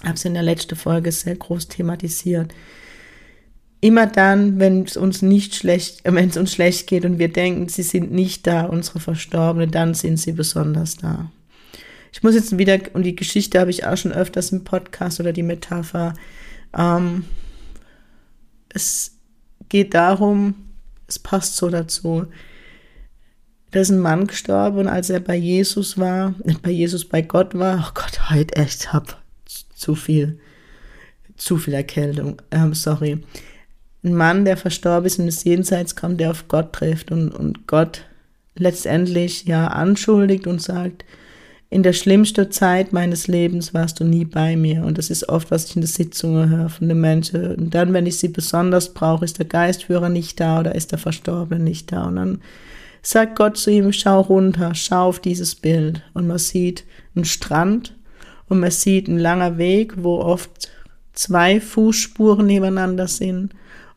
Habe 0.05 0.15
es 0.15 0.25
in 0.25 0.35
der 0.35 0.43
letzten 0.43 0.77
Folge 0.77 1.13
sehr 1.13 1.37
groß 1.37 1.69
thematisiert 1.69 2.53
immer 3.83 4.07
dann, 4.07 4.61
wenn 4.61 4.85
es 4.85 4.97
uns 4.97 5.21
nicht 5.21 5.55
schlecht, 5.55 6.07
äh, 6.07 6.15
wenn 6.15 6.31
es 6.31 6.39
uns 6.39 6.53
schlecht 6.53 6.87
geht 6.87 7.05
und 7.05 7.19
wir 7.19 7.31
denken, 7.31 7.69
sie 7.69 7.83
sind 7.83 8.11
nicht 8.13 8.47
da, 8.47 8.65
unsere 8.65 9.01
Verstorbenen, 9.01 9.71
dann 9.71 9.93
sind 9.93 10.19
sie 10.19 10.33
besonders 10.33 10.97
da. 10.97 11.31
Ich 12.13 12.23
muss 12.23 12.35
jetzt 12.35 12.57
wieder, 12.57 12.79
und 12.95 13.03
die 13.03 13.17
Geschichte 13.17 13.59
habe 13.59 13.71
ich 13.71 13.85
auch 13.85 13.97
schon 13.97 14.13
öfters 14.13 14.53
im 14.53 14.65
Podcast 14.65 15.21
oder 15.21 15.33
die 15.33 15.43
Metapher, 15.43 16.15
ähm, 16.77 17.25
es 18.69 19.17
geht 19.69 19.95
darum, 19.95 20.55
es 21.09 21.19
passt 21.19 21.57
so 21.57 21.69
dazu, 21.69 22.27
da 23.73 23.81
ist 23.81 23.91
ein 23.91 23.99
Mann 23.99 24.29
gestorben 24.29 24.79
und 24.79 24.89
als 24.89 25.11
er 25.11 25.21
bei 25.21 25.35
Jesus 25.35 25.99
war, 25.99 26.35
nicht 26.45 26.63
bei 26.63 26.71
Jesus, 26.71 27.09
bei 27.09 27.23
Gott 27.23 27.59
war, 27.59 27.89
oh 27.89 27.93
Gott, 27.95 28.31
heute 28.31 28.55
echt, 28.55 28.83
ich 28.83 28.93
hab 28.93 29.22
zu 29.83 29.95
viel, 29.95 30.39
zu 31.37 31.59
viel 31.59 31.75
Erkältung, 31.75 32.41
ähm, 32.51 32.73
sorry 32.73 33.23
ein 34.05 34.15
Mann, 34.15 34.45
der 34.45 34.57
verstorben 34.57 35.07
ist 35.07 35.19
und 35.19 35.27
ins 35.27 35.45
Jenseits 35.45 35.95
kommt, 35.95 36.21
der 36.21 36.31
auf 36.31 36.49
Gott 36.49 36.73
trifft 36.73 37.13
und, 37.13 37.31
und 37.31 37.67
Gott 37.67 38.05
letztendlich 38.57 39.45
ja 39.45 39.69
anschuldigt 39.69 40.47
und 40.47 40.61
sagt, 40.61 41.05
in 41.71 41.83
der 41.83 41.95
schlimmsten 41.95 42.51
Zeit 42.51 42.93
meines 42.93 43.29
Lebens 43.29 43.73
warst 43.73 43.99
du 43.99 44.05
nie 44.05 44.27
bei 44.27 44.57
mir. 44.57 44.85
Und 44.85 44.99
das 44.99 45.09
ist 45.09 45.31
oft, 45.31 45.51
was 45.51 45.67
ich 45.67 45.77
in 45.77 45.81
der 45.81 45.89
Sitzung 45.89 46.51
höre 46.51 46.69
von 46.69 46.89
den 46.89 47.01
Menschen. 47.01 47.57
Und 47.57 47.75
dann, 47.75 47.95
wenn 47.95 48.05
ich 48.05 48.19
sie 48.19 48.29
besonders 48.29 48.93
brauche, 48.93 49.25
ist 49.25 49.39
der 49.39 49.47
Geistführer 49.47 50.11
nicht 50.11 50.39
da 50.39 50.61
oder 50.61 50.75
ist 50.75 50.93
der 50.93 50.99
Verstorbene 50.99 51.65
nicht 51.65 51.91
da. 51.91 52.05
Und 52.05 52.17
dann 52.17 52.43
sagt 53.01 53.37
Gott 53.37 53.57
zu 53.57 53.71
ihm, 53.71 53.91
schau 53.93 54.21
runter, 54.21 54.75
schau 54.75 55.09
auf 55.09 55.21
dieses 55.21 55.55
Bild. 55.55 56.03
Und 56.13 56.27
man 56.27 56.37
sieht 56.37 56.85
einen 57.15 57.25
Strand 57.25 57.97
und 58.53 58.61
man 58.61 58.71
sieht 58.71 59.09
einen 59.09 59.19
langer 59.19 59.57
Weg, 59.57 59.95
wo 59.97 60.19
oft 60.19 60.71
zwei 61.15 61.59
Fußspuren 61.59 62.47
nebeneinander 62.47 63.09
sind 63.09 63.55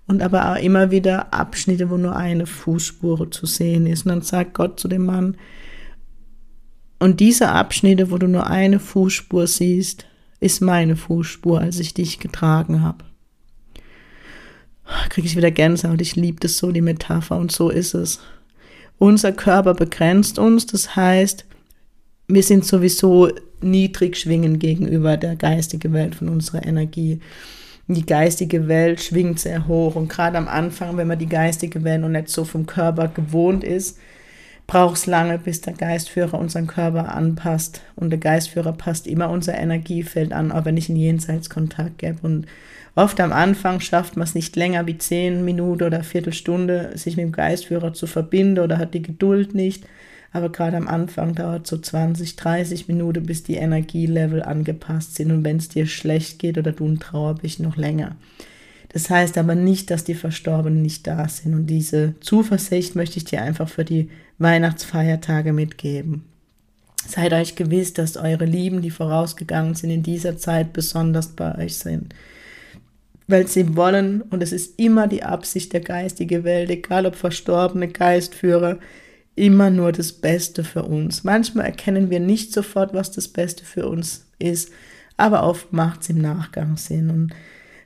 und 0.07 0.21
aber 0.21 0.49
auch 0.49 0.55
immer 0.55 0.91
wieder 0.91 1.33
Abschnitte, 1.33 1.89
wo 1.89 1.97
nur 1.97 2.15
eine 2.15 2.45
Fußspur 2.45 3.29
zu 3.31 3.47
sehen 3.47 3.85
ist. 3.85 4.05
Und 4.05 4.11
dann 4.11 4.21
sagt 4.21 4.53
Gott 4.53 4.79
zu 4.79 4.87
dem 4.87 5.05
Mann, 5.05 5.35
und 6.99 7.19
diese 7.19 7.49
Abschnitte, 7.49 8.11
wo 8.11 8.17
du 8.17 8.29
nur 8.29 8.47
eine 8.47 8.79
Fußspur 8.79 9.45
siehst, 9.45 10.05
ist 10.39 10.61
meine 10.61 10.95
Fußspur, 10.95 11.59
als 11.59 11.79
ich 11.79 11.93
dich 11.93 12.19
getragen 12.19 12.81
habe. 12.81 13.03
Kriege 15.09 15.27
ich 15.27 15.35
wieder 15.35 15.51
Gänsehaut, 15.51 15.99
ich 15.99 16.15
liebe 16.15 16.39
das 16.39 16.57
so, 16.57 16.71
die 16.71 16.79
Metapher, 16.79 17.37
und 17.37 17.51
so 17.51 17.69
ist 17.69 17.93
es. 17.93 18.21
Unser 18.99 19.33
Körper 19.33 19.73
begrenzt 19.73 20.39
uns, 20.39 20.65
das 20.65 20.95
heißt, 20.95 21.45
wir 22.29 22.41
sind 22.41 22.65
sowieso 22.65 23.29
niedrig 23.65 24.17
schwingen 24.17 24.59
gegenüber 24.59 25.17
der 25.17 25.35
geistigen 25.35 25.93
Welt 25.93 26.15
von 26.15 26.29
unserer 26.29 26.65
Energie 26.65 27.19
die 27.87 28.05
geistige 28.05 28.67
Welt 28.67 29.01
schwingt 29.01 29.39
sehr 29.39 29.67
hoch. 29.67 29.95
Und 29.95 30.09
gerade 30.09 30.37
am 30.37 30.47
Anfang, 30.47 30.97
wenn 30.97 31.07
man 31.07 31.19
die 31.19 31.29
geistige 31.29 31.83
Welt 31.83 32.01
noch 32.01 32.09
nicht 32.09 32.29
so 32.29 32.43
vom 32.43 32.65
Körper 32.65 33.07
gewohnt 33.09 33.63
ist, 33.63 33.99
braucht 34.67 34.97
es 34.97 35.05
lange, 35.05 35.37
bis 35.37 35.61
der 35.61 35.73
Geistführer 35.73 36.39
unseren 36.39 36.65
Körper 36.65 37.13
anpasst. 37.13 37.81
Und 37.95 38.09
der 38.09 38.19
Geistführer 38.19 38.73
passt 38.73 39.05
immer 39.05 39.29
unser 39.29 39.55
Energiefeld 39.55 40.33
an, 40.33 40.51
auch 40.51 40.65
wenn 40.65 40.77
ich 40.77 40.89
einen 40.89 40.97
Jenseitskontakt 40.97 41.99
gebe. 41.99 42.17
Und 42.23 42.47
oft 42.95 43.19
am 43.19 43.31
Anfang 43.31 43.79
schafft 43.79 44.17
man 44.17 44.23
es 44.23 44.33
nicht 44.33 44.55
länger 44.55 44.87
wie 44.87 44.97
zehn 44.97 45.45
Minuten 45.45 45.83
oder 45.83 46.03
Viertelstunde, 46.03 46.91
sich 46.95 47.17
mit 47.17 47.25
dem 47.25 47.31
Geistführer 47.31 47.93
zu 47.93 48.07
verbinden 48.07 48.63
oder 48.63 48.79
hat 48.79 48.95
die 48.95 49.03
Geduld 49.03 49.53
nicht. 49.53 49.85
Aber 50.35 50.49
gerade 50.49 50.75
am 50.75 50.89
Anfang 50.89 51.33
dauert 51.33 51.65
so 51.65 51.77
20, 51.77 52.35
30 52.35 52.89
Minuten, 52.89 53.25
bis 53.25 53.43
die 53.43 53.55
Energielevel 53.55 54.43
angepasst 54.43 55.15
sind. 55.15 55.31
Und 55.31 55.45
wenn 55.45 55.55
es 55.55 55.69
dir 55.69 55.85
schlecht 55.85 56.39
geht 56.39 56.57
oder 56.57 56.73
du 56.73 56.85
ein 56.85 56.99
Trauer 56.99 57.35
bist, 57.35 57.61
noch 57.61 57.77
länger. 57.77 58.17
Das 58.89 59.09
heißt 59.09 59.37
aber 59.37 59.55
nicht, 59.55 59.89
dass 59.89 60.03
die 60.03 60.13
Verstorbenen 60.13 60.81
nicht 60.81 61.07
da 61.07 61.29
sind. 61.29 61.53
Und 61.53 61.67
diese 61.67 62.15
Zuversicht 62.19 62.97
möchte 62.97 63.15
ich 63.15 63.23
dir 63.23 63.43
einfach 63.43 63.69
für 63.69 63.85
die 63.85 64.09
Weihnachtsfeiertage 64.37 65.53
mitgeben. 65.53 66.25
Seid 67.07 67.31
euch 67.31 67.55
gewiss, 67.55 67.93
dass 67.93 68.17
eure 68.17 68.43
Lieben, 68.43 68.81
die 68.81 68.91
vorausgegangen 68.91 69.73
sind, 69.73 69.89
in 69.89 70.03
dieser 70.03 70.35
Zeit 70.35 70.73
besonders 70.73 71.29
bei 71.29 71.57
euch 71.59 71.77
sind. 71.77 72.13
Weil 73.27 73.47
sie 73.47 73.77
wollen, 73.77 74.21
und 74.21 74.43
es 74.43 74.51
ist 74.51 74.77
immer 74.81 75.07
die 75.07 75.23
Absicht 75.23 75.71
der 75.71 75.79
geistigen 75.79 76.43
Welt, 76.43 76.69
egal 76.69 77.05
ob 77.05 77.15
verstorbene 77.15 77.87
Geistführer, 77.87 78.79
immer 79.35 79.69
nur 79.69 79.91
das 79.91 80.13
Beste 80.13 80.63
für 80.63 80.83
uns. 80.83 81.23
Manchmal 81.23 81.65
erkennen 81.65 82.09
wir 82.09 82.19
nicht 82.19 82.53
sofort, 82.53 82.93
was 82.93 83.11
das 83.11 83.27
Beste 83.27 83.65
für 83.65 83.87
uns 83.87 84.25
ist, 84.39 84.71
aber 85.17 85.43
oft 85.43 85.73
macht 85.73 86.01
es 86.01 86.09
im 86.09 86.19
Nachgang 86.19 86.77
Sinn. 86.77 87.09
Und 87.09 87.33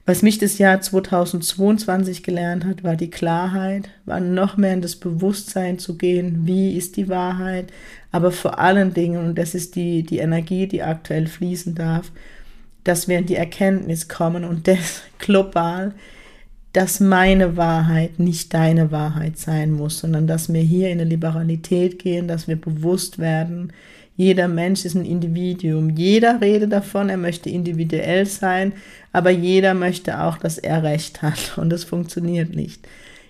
was 0.06 0.22
mich 0.22 0.39
das 0.39 0.58
Jahr 0.58 0.82
2022 0.82 2.24
gelernt 2.24 2.65
hat, 2.65 2.84
war 2.84 2.96
die 2.96 3.12
Klarheit, 3.12 3.89
war 4.06 4.20
noch 4.20 4.58
mehr 4.58 4.74
in 4.74 4.82
das 4.82 4.96
Bewusstsein 4.96 5.77
zu 5.77 5.98
gehen, 5.98 6.48
wie 6.48 6.75
ist 6.75 6.98
die 6.98 7.10
Wahrheit, 7.10 7.72
aber 8.12 8.32
vor 8.32 8.58
allen 8.58 8.94
Dingen, 8.94 9.24
und 9.24 9.38
das 9.38 9.53
ist 9.53 9.75
die, 9.75 10.03
die 10.03 10.18
Energie, 10.18 10.68
die 10.68 10.82
aktuell 10.82 11.27
fließen 11.27 11.75
darf, 11.75 12.12
dass 12.84 13.08
wir 13.08 13.20
in 13.20 13.27
die 13.27 13.36
Erkenntnis 13.36 14.08
kommen 14.08 14.46
und 14.46 14.68
das 14.68 15.03
global, 15.20 15.94
dass 16.74 17.00
meine 17.00 17.58
Wahrheit 17.58 18.20
nicht 18.20 18.54
deine 18.54 18.92
Wahrheit 18.92 19.38
sein 19.38 19.72
muss, 19.72 20.00
sondern 20.00 20.28
dass 20.28 20.54
wir 20.54 20.62
hier 20.62 20.90
in 20.90 21.00
eine 21.00 21.10
Liberalität 21.10 22.00
gehen, 22.00 22.28
dass 22.28 22.48
wir 22.48 22.56
bewusst 22.56 23.18
werden, 23.18 23.74
jeder 24.20 24.50
Mensch 24.50 24.84
ist 24.84 24.96
ein 24.96 25.06
Individuum. 25.06 25.92
Jeder 25.92 26.42
redet 26.42 26.74
davon, 26.74 27.08
er 27.08 27.16
möchte 27.16 27.50
individuell 27.50 28.26
sein, 28.26 28.74
aber 29.14 29.30
jeder 29.30 29.74
möchte 29.74 30.22
auch, 30.22 30.38
dass 30.38 30.58
er 30.58 30.84
Recht 30.84 31.22
hat. 31.22 31.54
Und 31.58 31.70
das 31.70 31.86
funktioniert 31.86 32.54
nicht. 32.54 32.86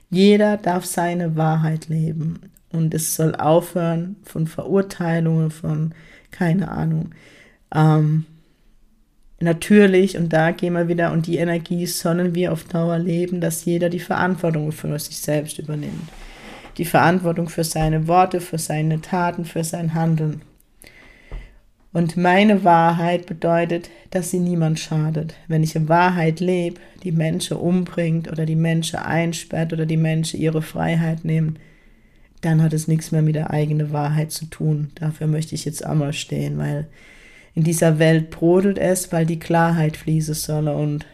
Jeder 0.09 0.57
darf 0.57 0.85
seine 0.85 1.35
Wahrheit 1.35 1.89
leben. 1.89 2.39
Und 2.71 2.95
es 2.95 3.15
soll 3.15 3.35
aufhören 3.35 4.15
von 4.23 4.47
Verurteilungen, 4.47 5.51
von 5.51 5.93
keine 6.31 6.71
Ahnung. 6.71 7.11
Ähm, 7.71 8.25
natürlich, 9.41 10.17
und 10.17 10.33
da 10.33 10.51
gehen 10.51 10.73
wir 10.73 10.87
wieder, 10.87 11.11
und 11.11 11.27
die 11.27 11.37
Energie 11.37 11.85
sollen 11.85 12.35
wir 12.35 12.51
auf 12.51 12.63
Dauer 12.65 12.97
leben, 12.99 13.41
dass 13.41 13.65
jeder 13.65 13.89
die 13.89 13.99
Verantwortung 13.99 14.71
für 14.71 14.97
sich 14.99 15.17
selbst 15.17 15.59
übernimmt. 15.59 16.09
Die 16.77 16.85
Verantwortung 16.85 17.49
für 17.49 17.63
seine 17.63 18.07
Worte, 18.07 18.41
für 18.41 18.57
seine 18.57 19.01
Taten, 19.01 19.45
für 19.45 19.63
sein 19.63 19.93
Handeln. 19.93 20.41
Und 21.91 22.17
meine 22.17 22.63
Wahrheit 22.63 23.25
bedeutet, 23.25 23.89
dass 24.11 24.29
sie 24.29 24.39
niemand 24.39 24.79
schadet. 24.79 25.33
Wenn 25.47 25.63
ich 25.63 25.75
in 25.75 25.89
Wahrheit 25.89 26.39
lebe, 26.39 26.79
die 27.03 27.11
Menschen 27.11 27.57
umbringt 27.57 28.31
oder 28.31 28.45
die 28.45 28.55
Menschen 28.55 28.99
einsperrt 28.99 29.73
oder 29.73 29.85
die 29.85 29.97
Menschen 29.97 30.39
ihre 30.39 30.61
Freiheit 30.61 31.25
nimmt, 31.25 31.59
dann 32.41 32.61
hat 32.61 32.73
es 32.73 32.87
nichts 32.87 33.11
mehr 33.11 33.21
mit 33.21 33.35
der 33.35 33.51
eigenen 33.51 33.91
Wahrheit 33.91 34.31
zu 34.31 34.45
tun. 34.45 34.91
Dafür 34.95 35.27
möchte 35.27 35.55
ich 35.55 35.65
jetzt 35.65 35.83
einmal 35.83 36.13
stehen, 36.13 36.57
weil 36.57 36.87
in 37.59 37.65
dieser 37.65 37.99
Welt 37.99 38.29
brodelt 38.29 38.77
es, 38.77 39.11
weil 39.11 39.25
die 39.25 39.37
Klarheit 39.37 39.97
fließen 39.97 40.33
soll. 40.33 40.69
Und 40.69 41.05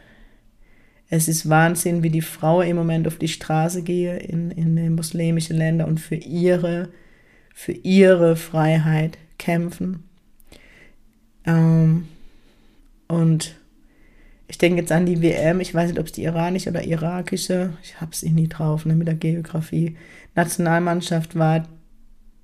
es 1.10 1.28
ist 1.28 1.50
Wahnsinn, 1.50 2.04
wie 2.04 2.12
die 2.12 2.22
Frauen 2.22 2.68
im 2.68 2.76
Moment 2.76 3.08
auf 3.08 3.18
die 3.18 3.28
Straße 3.28 3.82
gehen 3.82 4.20
in, 4.20 4.52
in 4.52 4.76
den 4.76 4.94
muslimischen 4.94 5.58
Ländern 5.58 5.90
und 5.90 6.00
für 6.00 6.14
ihre, 6.14 6.90
für 7.52 7.72
ihre 7.72 8.36
Freiheit 8.36 9.18
kämpfen. 9.40 10.04
Ähm, 11.48 12.08
und 13.08 13.56
ich 14.48 14.60
denke 14.60 14.82
jetzt 14.82 14.92
an 14.92 15.08
die 15.08 15.24
WM, 15.24 15.62
ich 15.62 15.74
weiß 15.74 15.90
nicht, 15.90 16.00
ob 16.00 16.06
es 16.06 16.12
die 16.12 16.26
iranische 16.26 16.70
oder 16.70 16.84
irakische, 16.84 17.74
ich 17.82 18.00
habe 18.00 18.12
es 18.12 18.22
eh 18.22 18.30
nie 18.30 18.50
drauf, 18.50 18.86
ne, 18.86 18.94
mit 18.94 19.08
der 19.08 19.16
Geografie, 19.16 19.98
Nationalmannschaft 20.36 21.36
war, 21.40 21.68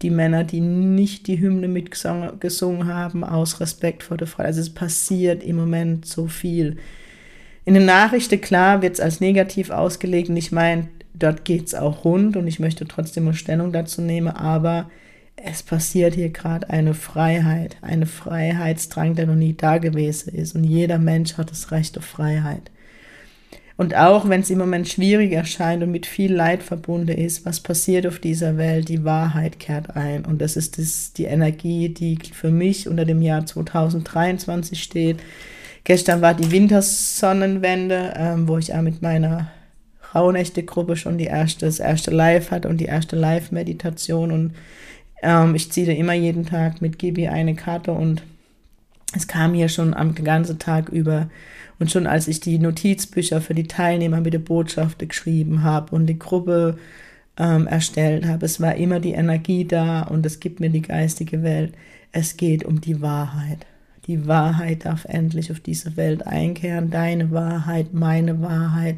die 0.01 0.09
Männer, 0.09 0.43
die 0.43 0.61
nicht 0.61 1.27
die 1.27 1.39
Hymne 1.39 1.67
mitgesungen 1.67 2.87
haben, 2.87 3.23
aus 3.23 3.59
Respekt 3.59 4.03
vor 4.03 4.17
der 4.17 4.27
Frau. 4.27 4.43
Also 4.43 4.61
es 4.61 4.73
passiert 4.73 5.43
im 5.43 5.55
Moment 5.55 6.05
so 6.05 6.27
viel. 6.27 6.77
In 7.63 7.75
den 7.75 7.85
Nachrichten, 7.85 8.41
klar, 8.41 8.81
wird 8.81 8.95
es 8.95 8.99
als 8.99 9.19
negativ 9.19 9.69
ausgelegt 9.69 10.29
und 10.29 10.37
ich 10.37 10.51
meine, 10.51 10.87
dort 11.13 11.45
geht 11.45 11.67
es 11.67 11.75
auch 11.75 12.05
rund 12.05 12.35
und 12.35 12.47
ich 12.47 12.59
möchte 12.59 12.87
trotzdem 12.87 13.27
eine 13.27 13.35
Stellung 13.35 13.71
dazu 13.71 14.01
nehmen, 14.01 14.29
aber 14.29 14.89
es 15.35 15.63
passiert 15.63 16.15
hier 16.15 16.29
gerade 16.29 16.69
eine 16.69 16.93
Freiheit, 16.93 17.77
eine 17.81 18.05
Freiheitsdrang, 18.05 19.15
der 19.15 19.27
noch 19.27 19.35
nie 19.35 19.53
da 19.53 19.77
gewesen 19.77 20.33
ist 20.33 20.55
und 20.55 20.63
jeder 20.63 20.97
Mensch 20.97 21.37
hat 21.37 21.51
das 21.51 21.71
Recht 21.71 21.97
auf 21.97 22.05
Freiheit. 22.05 22.71
Und 23.77 23.95
auch 23.95 24.29
wenn 24.29 24.41
es 24.41 24.49
im 24.49 24.59
Moment 24.59 24.87
schwierig 24.87 25.31
erscheint 25.31 25.81
und 25.81 25.91
mit 25.91 26.05
viel 26.05 26.33
Leid 26.33 26.61
verbunden 26.61 27.17
ist, 27.17 27.45
was 27.45 27.59
passiert 27.59 28.05
auf 28.05 28.19
dieser 28.19 28.57
Welt? 28.57 28.89
Die 28.89 29.03
Wahrheit 29.03 29.59
kehrt 29.59 29.95
ein. 29.95 30.25
Und 30.25 30.41
das 30.41 30.55
ist 30.55 30.77
das, 30.77 31.13
die 31.13 31.25
Energie, 31.25 31.89
die 31.89 32.19
für 32.33 32.51
mich 32.51 32.87
unter 32.87 33.05
dem 33.05 33.21
Jahr 33.21 33.45
2023 33.45 34.81
steht. 34.81 35.19
Gestern 35.83 36.21
war 36.21 36.33
die 36.33 36.51
Wintersonnenwende, 36.51 38.13
ähm, 38.15 38.47
wo 38.47 38.57
ich 38.57 38.73
auch 38.73 38.81
mit 38.81 39.01
meiner 39.01 39.49
Rauhnächte-Gruppe 40.13 40.95
schon 40.95 41.17
die 41.17 41.25
erste, 41.25 41.65
das 41.65 41.79
erste 41.79 42.11
Live 42.11 42.51
hatte 42.51 42.67
und 42.67 42.77
die 42.77 42.85
erste 42.85 43.15
Live-Meditation. 43.15 44.31
Und 44.31 44.53
ähm, 45.23 45.55
ich 45.55 45.71
ziehe 45.71 45.95
immer 45.95 46.13
jeden 46.13 46.45
Tag 46.45 46.81
mit 46.81 46.99
Gibi 46.99 47.29
eine 47.29 47.55
Karte 47.55 47.93
und 47.93 48.21
es 49.15 49.27
kam 49.27 49.53
hier 49.53 49.69
schon 49.69 49.93
am 49.93 50.13
ganzen 50.15 50.59
Tag 50.59 50.89
über. 50.89 51.29
Und 51.81 51.89
schon 51.89 52.05
als 52.05 52.27
ich 52.27 52.39
die 52.39 52.59
Notizbücher 52.59 53.41
für 53.41 53.55
die 53.55 53.63
Teilnehmer 53.63 54.21
mit 54.21 54.35
der 54.35 54.39
Botschaft 54.39 54.99
geschrieben 54.99 55.63
habe 55.63 55.95
und 55.95 56.05
die 56.05 56.19
Gruppe 56.19 56.77
ähm, 57.39 57.65
erstellt 57.65 58.27
habe, 58.27 58.45
es 58.45 58.61
war 58.61 58.75
immer 58.75 58.99
die 58.99 59.13
Energie 59.13 59.65
da 59.65 60.03
und 60.03 60.23
es 60.23 60.39
gibt 60.39 60.59
mir 60.59 60.69
die 60.69 60.83
geistige 60.83 61.41
Welt. 61.41 61.73
Es 62.11 62.37
geht 62.37 62.65
um 62.65 62.81
die 62.81 63.01
Wahrheit. 63.01 63.65
Die 64.05 64.27
Wahrheit 64.27 64.85
darf 64.85 65.05
endlich 65.05 65.51
auf 65.51 65.59
diese 65.59 65.97
Welt 65.97 66.27
einkehren. 66.27 66.91
Deine 66.91 67.31
Wahrheit, 67.31 67.95
meine 67.95 68.43
Wahrheit. 68.43 68.97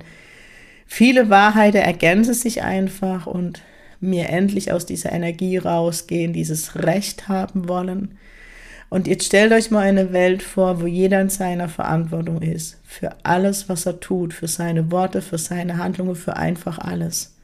Viele 0.85 1.29
Wahrheiten 1.29 1.79
ergänzen 1.79 2.33
sich 2.33 2.63
einfach 2.63 3.27
und 3.27 3.61
mir 4.01 4.27
endlich 4.27 4.73
aus 4.73 4.85
dieser 4.85 5.13
Energie 5.13 5.55
rausgehen, 5.55 6.33
dieses 6.33 6.75
Recht 6.75 7.29
haben 7.29 7.69
wollen. 7.69 8.17
Und 8.93 9.07
jetzt 9.07 9.25
stellt 9.25 9.51
euch 9.53 9.71
mal 9.71 9.79
eine 9.79 10.13
Welt 10.13 10.43
vor, 10.43 10.79
wo 10.79 10.85
jeder 10.85 11.19
in 11.19 11.29
seiner 11.29 11.67
Verantwortung 11.67 12.43
ist. 12.43 12.79
Für 12.83 13.15
alles, 13.23 13.67
was 13.67 13.87
er 13.87 13.99
tut, 13.99 14.35
für 14.35 14.47
seine 14.47 14.91
Worte, 14.91 15.23
für 15.23 15.39
seine 15.39 15.77
Handlungen, 15.77 16.13
für 16.13 16.37
einfach 16.37 16.77
alles. 16.77 17.35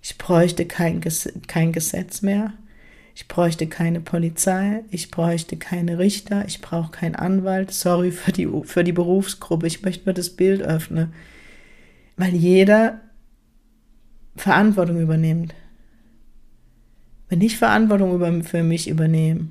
Ich 0.00 0.16
bräuchte 0.16 0.64
kein, 0.64 1.00
kein 1.48 1.72
Gesetz 1.72 2.22
mehr. 2.22 2.52
Ich 3.16 3.26
bräuchte 3.26 3.66
keine 3.66 3.98
Polizei, 3.98 4.84
ich 4.92 5.10
bräuchte 5.10 5.56
keine 5.56 5.98
Richter, 5.98 6.44
ich 6.46 6.60
brauche 6.60 6.92
keinen 6.92 7.16
Anwalt. 7.16 7.72
Sorry 7.72 8.12
für 8.12 8.30
die, 8.30 8.48
für 8.62 8.84
die 8.84 8.92
Berufsgruppe, 8.92 9.66
ich 9.66 9.82
möchte 9.82 10.08
mir 10.08 10.14
das 10.14 10.30
Bild 10.30 10.62
öffnen. 10.62 11.12
Weil 12.16 12.32
jeder 12.32 13.00
Verantwortung 14.36 15.00
übernimmt. 15.00 15.52
Wenn 17.28 17.40
ich 17.40 17.58
Verantwortung 17.58 18.14
über, 18.14 18.44
für 18.44 18.62
mich 18.62 18.88
übernehme 18.88 19.48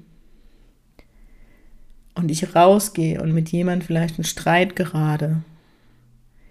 und 2.16 2.32
ich 2.32 2.56
rausgehe 2.56 3.22
und 3.22 3.34
mit 3.34 3.50
jemandem 3.50 3.86
vielleicht 3.86 4.18
einen 4.18 4.26
Streit 4.26 4.76
gerade, 4.76 5.44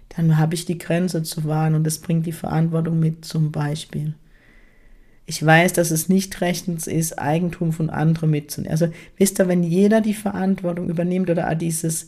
dann 0.09 0.37
habe 0.37 0.53
ich 0.53 0.65
die 0.65 0.77
Grenze 0.77 1.23
zu 1.23 1.43
wahren 1.45 1.75
und 1.75 1.83
das 1.83 1.99
bringt 1.99 2.25
die 2.25 2.31
Verantwortung 2.31 2.99
mit 2.99 3.25
zum 3.25 3.51
Beispiel. 3.51 4.13
Ich 5.25 5.43
weiß, 5.43 5.73
dass 5.73 5.91
es 5.91 6.07
nicht 6.07 6.39
rechtens 6.41 6.85
ist, 6.87 7.17
Eigentum 7.17 7.73
von 7.73 7.89
anderen 7.89 8.29
mitzunehmen. 8.29 8.71
Also 8.71 8.89
wisst 9.17 9.39
ihr, 9.39 9.47
wenn 9.47 9.63
jeder 9.63 10.01
die 10.01 10.13
Verantwortung 10.13 10.87
übernimmt 10.87 11.29
oder 11.29 11.53
dieses 11.55 12.07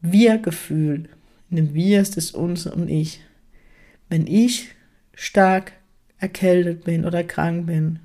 Wir-Gefühl, 0.00 1.08
in 1.50 1.56
dem 1.56 1.74
Wir 1.74 2.00
ist 2.00 2.18
es 2.18 2.32
uns 2.32 2.66
und 2.66 2.88
ich. 2.88 3.20
Wenn 4.08 4.26
ich 4.26 4.70
stark 5.14 5.72
erkältet 6.18 6.84
bin 6.84 7.04
oder 7.04 7.22
krank 7.22 7.66
bin, 7.66 8.00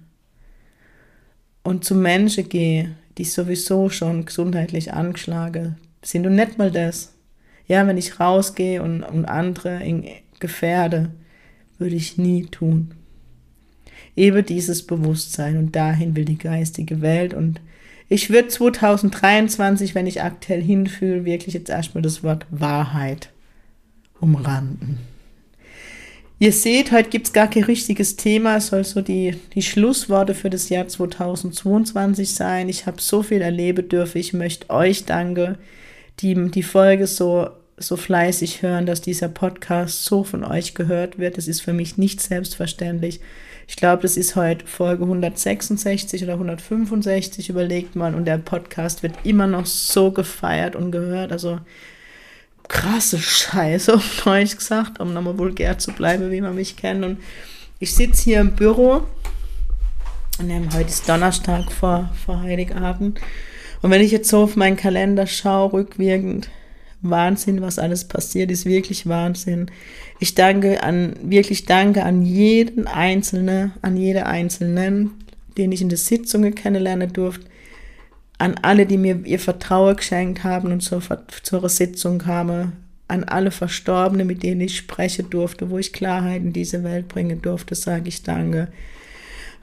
und 1.63 1.85
zu 1.85 1.95
Menschen 1.95 2.49
gehe, 2.49 2.95
die 3.17 3.25
sowieso 3.25 3.89
schon 3.89 4.25
gesundheitlich 4.25 4.93
angeschlagen 4.93 5.77
sind 6.01 6.25
und 6.25 6.35
nicht 6.35 6.57
mal 6.57 6.71
das. 6.71 7.13
Ja, 7.67 7.87
wenn 7.87 7.97
ich 7.97 8.19
rausgehe 8.19 8.81
und, 8.81 9.03
und 9.03 9.25
andere 9.25 9.83
in 9.83 10.05
gefährde, 10.39 11.11
würde 11.77 11.95
ich 11.95 12.17
nie 12.17 12.45
tun. 12.45 12.93
Eben 14.15 14.45
dieses 14.45 14.85
Bewusstsein 14.85 15.57
und 15.57 15.75
dahin 15.75 16.15
will 16.15 16.25
die 16.25 16.37
geistige 16.37 17.01
Welt 17.01 17.33
und 17.33 17.61
ich 18.09 18.29
würde 18.29 18.49
2023, 18.49 19.95
wenn 19.95 20.05
ich 20.05 20.21
aktuell 20.21 20.61
hinfühle, 20.61 21.25
wirklich 21.25 21.55
jetzt 21.55 21.69
erstmal 21.69 22.01
das 22.01 22.21
Wort 22.23 22.45
Wahrheit 22.51 23.31
umranden. 24.19 24.99
Ihr 26.43 26.51
seht, 26.51 26.91
heute 26.91 27.09
gibt 27.09 27.27
es 27.27 27.31
gar 27.31 27.49
kein 27.49 27.63
richtiges 27.63 28.17
Thema. 28.17 28.57
Es 28.57 28.67
soll 28.67 28.83
so 28.83 28.99
die, 28.99 29.37
die 29.55 29.61
Schlussworte 29.61 30.33
für 30.33 30.49
das 30.49 30.67
Jahr 30.67 30.85
2022 30.85 32.33
sein. 32.33 32.67
Ich 32.67 32.85
habe 32.85 32.99
so 32.99 33.23
viel 33.23 33.41
erleben 33.41 33.87
dürfen. 33.87 34.17
Ich 34.17 34.33
möchte 34.33 34.69
euch 34.69 35.05
danken, 35.05 35.57
die 36.19 36.35
die 36.51 36.63
Folge 36.63 37.07
so, 37.07 37.47
so 37.77 37.95
fleißig 37.95 38.61
hören, 38.61 38.85
dass 38.85 38.99
dieser 38.99 39.29
Podcast 39.29 40.03
so 40.03 40.25
von 40.25 40.43
euch 40.43 40.75
gehört 40.75 41.17
wird. 41.17 41.37
Das 41.37 41.47
ist 41.47 41.61
für 41.61 41.71
mich 41.71 41.97
nicht 41.97 42.19
selbstverständlich. 42.19 43.21
Ich 43.69 43.77
glaube, 43.77 44.01
das 44.01 44.17
ist 44.17 44.35
heute 44.35 44.67
Folge 44.67 45.03
166 45.03 46.23
oder 46.23 46.33
165, 46.33 47.47
überlegt 47.47 47.95
mal. 47.95 48.13
Und 48.13 48.25
der 48.25 48.37
Podcast 48.37 49.01
wird 49.01 49.15
immer 49.23 49.47
noch 49.47 49.65
so 49.65 50.11
gefeiert 50.11 50.75
und 50.75 50.91
gehört. 50.91 51.31
Also 51.31 51.61
krasse 52.67 53.19
Scheiße, 53.19 53.93
auf 53.95 54.23
Deutsch 54.23 54.57
gesagt, 54.57 54.99
um 54.99 55.13
nochmal 55.13 55.37
vulgär 55.37 55.77
zu 55.77 55.91
bleiben, 55.91 56.31
wie 56.31 56.41
man 56.41 56.55
mich 56.55 56.75
kennt. 56.75 57.03
Und 57.03 57.19
ich 57.79 57.93
sitze 57.93 58.23
hier 58.23 58.39
im 58.39 58.51
Büro 58.51 59.03
und 60.39 60.73
heute 60.73 60.89
ist 60.89 61.07
Donnerstag 61.07 61.71
vor, 61.71 62.09
vor 62.25 62.41
Heiligabend. 62.41 63.19
Und 63.81 63.91
wenn 63.91 64.01
ich 64.01 64.11
jetzt 64.11 64.29
so 64.29 64.43
auf 64.43 64.55
meinen 64.55 64.77
Kalender 64.77 65.27
schaue, 65.27 65.73
rückwirkend, 65.73 66.49
Wahnsinn, 67.03 67.61
was 67.61 67.77
alles 67.77 68.05
passiert 68.05 68.49
ist, 68.49 68.65
wirklich 68.65 69.07
Wahnsinn. 69.07 69.69
Ich 70.19 70.35
danke 70.35 70.81
an, 70.81 71.15
wirklich 71.21 71.65
danke 71.65 72.03
an 72.03 72.23
jeden 72.23 72.87
Einzelnen, 72.87 73.73
an 73.81 73.97
jede 73.97 74.25
Einzelnen, 74.25 75.11
den 75.57 75.71
ich 75.71 75.81
in 75.81 75.89
der 75.89 75.97
Sitzung 75.97 76.49
kennenlernen 76.55 77.11
durfte, 77.11 77.45
an 78.43 78.55
alle, 78.61 78.85
die 78.85 78.97
mir 78.97 79.21
ihr 79.23 79.39
Vertrauen 79.39 79.95
geschenkt 79.95 80.43
haben 80.43 80.73
und 80.73 80.81
zur, 80.81 81.01
zur 81.43 81.69
Sitzung 81.69 82.19
kamen, 82.19 82.73
an 83.07 83.23
alle 83.23 83.51
Verstorbenen, 83.51 84.27
mit 84.27 84.43
denen 84.43 84.59
ich 84.59 84.75
sprechen 84.75 85.29
durfte, 85.29 85.69
wo 85.69 85.77
ich 85.77 85.93
Klarheit 85.93 86.41
in 86.41 86.51
diese 86.51 86.83
Welt 86.83 87.07
bringen 87.07 87.41
durfte, 87.41 87.73
sage 87.73 88.09
ich 88.09 88.21
danke. 88.23 88.67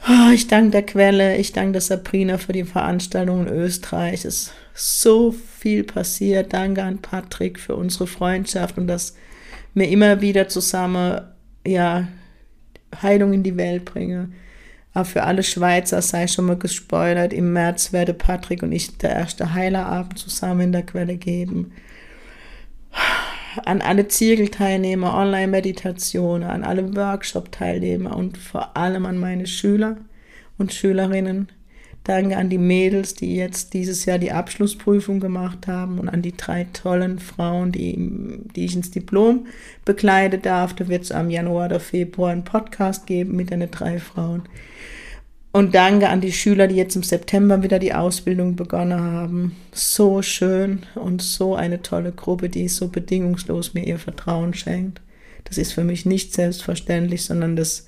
Oh, 0.08 0.32
ich 0.32 0.48
danke 0.48 0.70
der 0.70 0.82
Quelle, 0.84 1.36
ich 1.36 1.52
danke 1.52 1.72
der 1.72 1.80
Sabrina 1.82 2.38
für 2.38 2.54
die 2.54 2.64
Veranstaltung 2.64 3.46
in 3.46 3.52
Österreich. 3.52 4.24
Es 4.24 4.24
ist 4.24 4.52
so 4.72 5.30
viel 5.32 5.84
passiert. 5.84 6.54
Danke 6.54 6.82
an 6.82 7.02
Patrick 7.02 7.60
für 7.60 7.76
unsere 7.76 8.06
Freundschaft 8.06 8.78
und 8.78 8.86
dass 8.86 9.14
wir 9.74 9.90
immer 9.90 10.22
wieder 10.22 10.48
zusammen 10.48 11.20
ja, 11.66 12.08
Heilung 13.02 13.34
in 13.34 13.42
die 13.42 13.58
Welt 13.58 13.84
bringen. 13.84 14.32
Aber 14.92 15.04
für 15.04 15.22
alle 15.22 15.42
Schweizer 15.42 16.02
sei 16.02 16.26
schon 16.26 16.46
mal 16.46 16.58
gespoilert, 16.58 17.32
im 17.32 17.52
März 17.52 17.92
werde 17.92 18.12
Patrick 18.12 18.62
und 18.62 18.72
ich 18.72 18.98
der 18.98 19.10
erste 19.10 19.54
Heilerabend 19.54 20.18
zusammen 20.18 20.60
in 20.60 20.72
der 20.72 20.84
Quelle 20.84 21.16
geben. 21.16 21.72
An 23.64 23.82
alle 23.82 24.08
Zirkelteilnehmer, 24.08 25.14
Online-Meditationen, 25.14 26.48
an 26.48 26.64
alle 26.64 26.94
Workshop-Teilnehmer 26.94 28.16
und 28.16 28.38
vor 28.38 28.76
allem 28.76 29.06
an 29.06 29.18
meine 29.18 29.46
Schüler 29.46 29.96
und 30.58 30.72
Schülerinnen. 30.72 31.48
Danke 32.10 32.36
an 32.36 32.48
die 32.48 32.58
Mädels, 32.58 33.14
die 33.14 33.36
jetzt 33.36 33.72
dieses 33.72 34.04
Jahr 34.04 34.18
die 34.18 34.32
Abschlussprüfung 34.32 35.20
gemacht 35.20 35.68
haben 35.68 36.00
und 36.00 36.08
an 36.08 36.22
die 36.22 36.36
drei 36.36 36.66
tollen 36.72 37.20
Frauen, 37.20 37.70
die, 37.70 37.94
die 38.56 38.64
ich 38.64 38.74
ins 38.74 38.90
Diplom 38.90 39.46
begleiten 39.84 40.42
darf. 40.42 40.74
Da 40.74 40.88
wird 40.88 41.04
es 41.04 41.12
am 41.12 41.30
Januar 41.30 41.66
oder 41.66 41.78
Februar 41.78 42.32
einen 42.32 42.42
Podcast 42.42 43.06
geben 43.06 43.36
mit 43.36 43.50
den 43.50 43.70
drei 43.70 44.00
Frauen. 44.00 44.42
Und 45.52 45.76
danke 45.76 46.08
an 46.08 46.20
die 46.20 46.32
Schüler, 46.32 46.66
die 46.66 46.74
jetzt 46.74 46.96
im 46.96 47.04
September 47.04 47.62
wieder 47.62 47.78
die 47.78 47.94
Ausbildung 47.94 48.56
begonnen 48.56 49.00
haben. 49.00 49.54
So 49.70 50.20
schön 50.20 50.80
und 50.96 51.22
so 51.22 51.54
eine 51.54 51.80
tolle 51.80 52.10
Gruppe, 52.10 52.48
die 52.48 52.66
so 52.66 52.88
bedingungslos 52.88 53.72
mir 53.72 53.86
ihr 53.86 54.00
Vertrauen 54.00 54.52
schenkt. 54.52 55.00
Das 55.44 55.58
ist 55.58 55.74
für 55.74 55.84
mich 55.84 56.06
nicht 56.06 56.34
selbstverständlich, 56.34 57.24
sondern 57.24 57.54
das, 57.54 57.86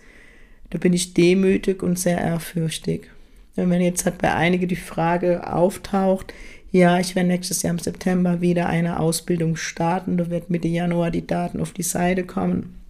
da 0.70 0.78
bin 0.78 0.92
ich 0.92 1.12
demütig 1.12 1.82
und 1.82 1.98
sehr 1.98 2.18
ehrfürchtig. 2.18 3.10
Wenn 3.54 3.80
jetzt 3.80 4.04
halt 4.04 4.18
bei 4.18 4.32
einigen 4.32 4.68
die 4.68 4.76
Frage 4.76 5.52
auftaucht, 5.52 6.32
ja, 6.70 6.98
ich 6.98 7.14
werde 7.14 7.28
nächstes 7.28 7.62
Jahr 7.62 7.74
im 7.74 7.78
September 7.78 8.40
wieder 8.40 8.66
eine 8.66 8.98
Ausbildung 8.98 9.56
starten, 9.56 10.16
da 10.16 10.30
wird 10.30 10.48
Mitte 10.48 10.68
Januar 10.68 11.10
die 11.10 11.26
Daten 11.26 11.60
auf 11.60 11.72
die 11.72 11.82
Seite 11.82 12.24
kommen. 12.24 12.80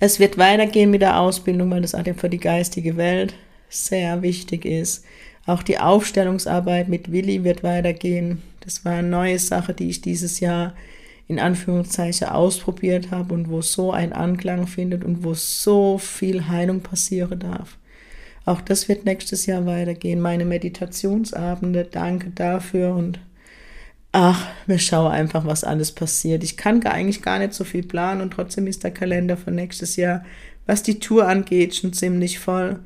Es 0.00 0.18
wird 0.18 0.38
weitergehen 0.38 0.90
mit 0.90 1.02
der 1.02 1.20
Ausbildung, 1.20 1.70
weil 1.70 1.82
das 1.82 1.94
auch 1.94 2.02
für 2.16 2.28
die 2.28 2.40
geistige 2.40 2.96
Welt 2.96 3.34
sehr 3.68 4.22
wichtig 4.22 4.64
ist. 4.64 5.04
Auch 5.46 5.62
die 5.62 5.78
Aufstellungsarbeit 5.78 6.88
mit 6.88 7.12
Willi 7.12 7.44
wird 7.44 7.62
weitergehen. 7.62 8.42
Das 8.60 8.84
war 8.84 8.94
eine 8.94 9.08
neue 9.08 9.38
Sache, 9.38 9.74
die 9.74 9.88
ich 9.88 10.00
dieses 10.00 10.40
Jahr 10.40 10.74
in 11.28 11.38
Anführungszeichen 11.38 12.28
ausprobiert 12.28 13.12
habe 13.12 13.32
und 13.34 13.48
wo 13.48 13.62
so 13.62 13.92
ein 13.92 14.12
Anklang 14.12 14.66
findet 14.66 15.04
und 15.04 15.22
wo 15.22 15.34
so 15.34 15.98
viel 15.98 16.48
Heilung 16.48 16.80
passieren 16.80 17.38
darf. 17.38 17.78
Auch 18.44 18.60
das 18.60 18.88
wird 18.88 19.04
nächstes 19.04 19.46
Jahr 19.46 19.66
weitergehen. 19.66 20.20
Meine 20.20 20.44
Meditationsabende, 20.44 21.84
danke 21.84 22.30
dafür 22.30 22.94
und 22.94 23.20
ach, 24.10 24.46
wir 24.66 24.78
schauen 24.78 25.12
einfach, 25.12 25.46
was 25.46 25.64
alles 25.64 25.92
passiert. 25.92 26.44
Ich 26.44 26.56
kann 26.56 26.84
eigentlich 26.84 27.22
gar 27.22 27.38
nicht 27.38 27.54
so 27.54 27.64
viel 27.64 27.82
planen 27.82 28.20
und 28.20 28.32
trotzdem 28.32 28.66
ist 28.66 28.84
der 28.84 28.90
Kalender 28.90 29.36
für 29.36 29.50
nächstes 29.50 29.96
Jahr, 29.96 30.24
was 30.66 30.82
die 30.82 30.98
Tour 30.98 31.26
angeht, 31.28 31.74
schon 31.76 31.92
ziemlich 31.92 32.38
voll. 32.38 32.80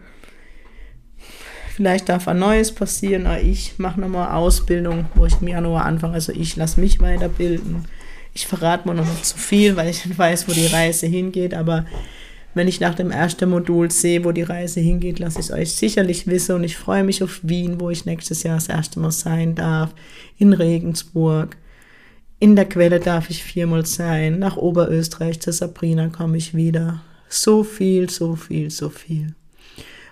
Vielleicht 1.74 2.08
darf 2.08 2.26
ein 2.26 2.38
Neues 2.38 2.72
passieren, 2.72 3.26
aber 3.26 3.42
ich 3.42 3.78
mache 3.78 4.00
nochmal 4.00 4.34
Ausbildung, 4.34 5.06
wo 5.14 5.26
ich 5.26 5.42
im 5.42 5.48
Januar 5.48 5.84
anfange. 5.84 6.14
Also 6.14 6.32
ich 6.32 6.56
lasse 6.56 6.80
mich 6.80 7.00
weiterbilden. 7.00 7.84
Ich 8.32 8.46
verrate 8.46 8.88
mir 8.88 8.94
noch 8.94 9.04
nicht 9.04 9.26
zu 9.26 9.36
viel, 9.36 9.76
weil 9.76 9.88
ich 9.88 10.06
nicht 10.06 10.18
weiß, 10.18 10.48
wo 10.48 10.52
die 10.52 10.66
Reise 10.66 11.06
hingeht, 11.06 11.52
aber 11.52 11.84
wenn 12.56 12.68
ich 12.68 12.80
nach 12.80 12.94
dem 12.94 13.10
ersten 13.10 13.50
Modul 13.50 13.90
sehe, 13.90 14.24
wo 14.24 14.32
die 14.32 14.42
Reise 14.42 14.80
hingeht, 14.80 15.18
lasse 15.18 15.40
ich 15.40 15.46
es 15.46 15.52
euch 15.52 15.72
sicherlich 15.72 16.26
wissen 16.26 16.54
und 16.56 16.64
ich 16.64 16.78
freue 16.78 17.04
mich 17.04 17.22
auf 17.22 17.40
Wien, 17.42 17.78
wo 17.80 17.90
ich 17.90 18.06
nächstes 18.06 18.44
Jahr 18.44 18.54
das 18.54 18.70
erste 18.70 18.98
Mal 18.98 19.10
sein 19.10 19.54
darf, 19.54 19.94
in 20.38 20.54
Regensburg. 20.54 21.58
In 22.38 22.56
der 22.56 22.64
Quelle 22.64 22.98
darf 22.98 23.28
ich 23.28 23.44
viermal 23.44 23.84
sein, 23.84 24.38
nach 24.38 24.56
Oberösterreich 24.56 25.38
zur 25.40 25.52
Sabrina 25.52 26.08
komme 26.08 26.38
ich 26.38 26.54
wieder. 26.54 27.02
So 27.28 27.62
viel, 27.62 28.08
so 28.08 28.36
viel, 28.36 28.70
so 28.70 28.88
viel. 28.88 29.34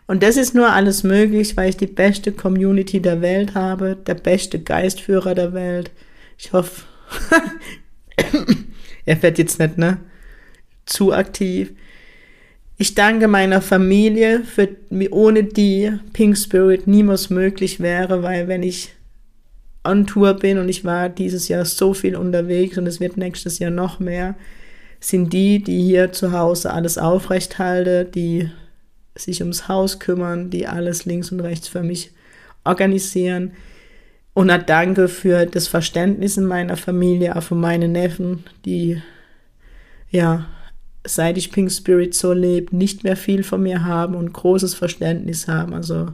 Und 0.07 0.23
das 0.23 0.37
ist 0.37 0.55
nur 0.55 0.71
alles 0.71 1.03
möglich, 1.03 1.57
weil 1.57 1.71
ich 1.71 1.79
die 1.79 1.87
beste 1.87 2.31
Community 2.31 3.01
der 3.01 3.23
Welt 3.23 3.55
habe, 3.55 3.97
der 3.97 4.17
beste 4.17 4.59
Geistführer 4.59 5.35
der 5.35 5.55
Welt. 5.55 5.91
Ich 6.37 6.53
hoffe, 6.53 6.83
er 9.07 9.23
wird 9.23 9.39
jetzt 9.39 9.59
nicht, 9.59 9.79
ne? 9.79 9.97
Zu 10.85 11.15
aktiv. 11.15 11.73
Ich 12.77 12.95
danke 12.95 13.29
meiner 13.29 13.63
Familie, 13.63 14.43
für, 14.43 14.69
ohne 15.11 15.45
die 15.45 15.93
Pink 16.13 16.37
Spirit 16.37 16.87
niemals 16.89 17.31
möglich 17.31 17.79
wäre, 17.79 18.23
weil 18.23 18.49
wenn 18.49 18.65
ich 18.65 18.95
on 19.85 20.07
Tour 20.07 20.35
bin 20.35 20.59
und 20.59 20.69
ich 20.69 20.85
war 20.85 21.09
dieses 21.09 21.47
Jahr 21.49 21.65
so 21.65 21.95
viel 21.95 22.17
unterwegs 22.17 22.77
und 22.77 22.87
es 22.87 22.99
wird 22.99 23.17
nächstes 23.17 23.61
Jahr 23.61 23.71
noch 23.71 24.01
mehr, 24.01 24.35
sind 24.99 25.33
die, 25.33 25.63
die 25.63 25.83
hier 25.83 26.13
zu 26.13 26.33
Hause 26.33 26.73
alles 26.73 26.99
aufrecht 26.99 27.59
halten, 27.59 28.11
die 28.11 28.51
sich 29.15 29.41
ums 29.41 29.69
Haus 29.69 30.01
kümmern, 30.01 30.51
die 30.51 30.67
alles 30.67 31.05
links 31.05 31.31
und 31.31 31.41
rechts 31.41 31.69
für 31.69 31.83
mich 31.83 32.11
organisieren. 32.65 33.53
Und 34.33 34.51
ein 34.51 34.67
Danke 34.67 35.07
für 35.07 35.47
das 35.47 35.69
Verständnis 35.69 36.37
in 36.37 36.47
meiner 36.47 36.77
Familie, 36.77 37.37
auch 37.37 37.43
für 37.43 37.55
meine 37.55 37.87
Neffen, 37.87 38.45
die 38.65 39.01
ja 40.11 40.47
seit 41.05 41.37
ich 41.37 41.53
Pink 41.53 41.71
Spirit 41.71 42.15
so 42.15 42.33
lebe, 42.33 42.75
nicht 42.75 43.05
mehr 43.05 43.17
viel 43.17 43.43
von 43.43 43.63
mir 43.63 43.85
haben 43.85 44.15
und 44.15 44.33
großes 44.33 44.75
Verständnis 44.75 45.49
haben. 45.49 45.75
Also 45.75 46.09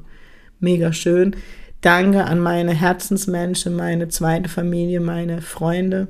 mega 0.59 0.93
schön. 0.93 1.37
Danke 1.81 2.25
an 2.25 2.41
meine 2.41 2.75
Herzensmenschen, 2.75 3.75
meine 3.75 4.09
zweite 4.09 4.49
Familie, 4.49 5.01
meine 5.01 5.41
Freunde. 5.41 6.09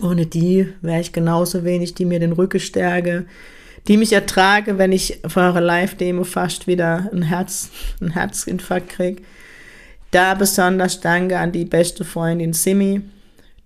Ohne 0.00 0.26
die 0.26 0.68
wäre 0.82 1.00
ich 1.00 1.12
genauso 1.12 1.64
wenig, 1.64 1.94
die 1.94 2.04
mir 2.04 2.20
den 2.20 2.32
Rücken 2.32 2.60
stärke, 2.60 3.24
die 3.88 3.96
mich 3.96 4.12
ertrage, 4.12 4.78
wenn 4.78 4.92
ich 4.92 5.20
vor 5.26 5.44
eurer 5.44 5.60
Live-Demo 5.60 6.24
fast 6.24 6.66
wieder 6.66 7.10
ein 7.12 7.22
Herz, 7.22 7.70
ein 8.00 8.10
Herzinfarkt 8.10 8.90
kriege. 8.90 9.22
Da 10.10 10.34
besonders 10.34 11.00
danke 11.00 11.38
an 11.38 11.52
die 11.52 11.64
beste 11.64 12.04
Freundin 12.04 12.52
Simi, 12.52 13.00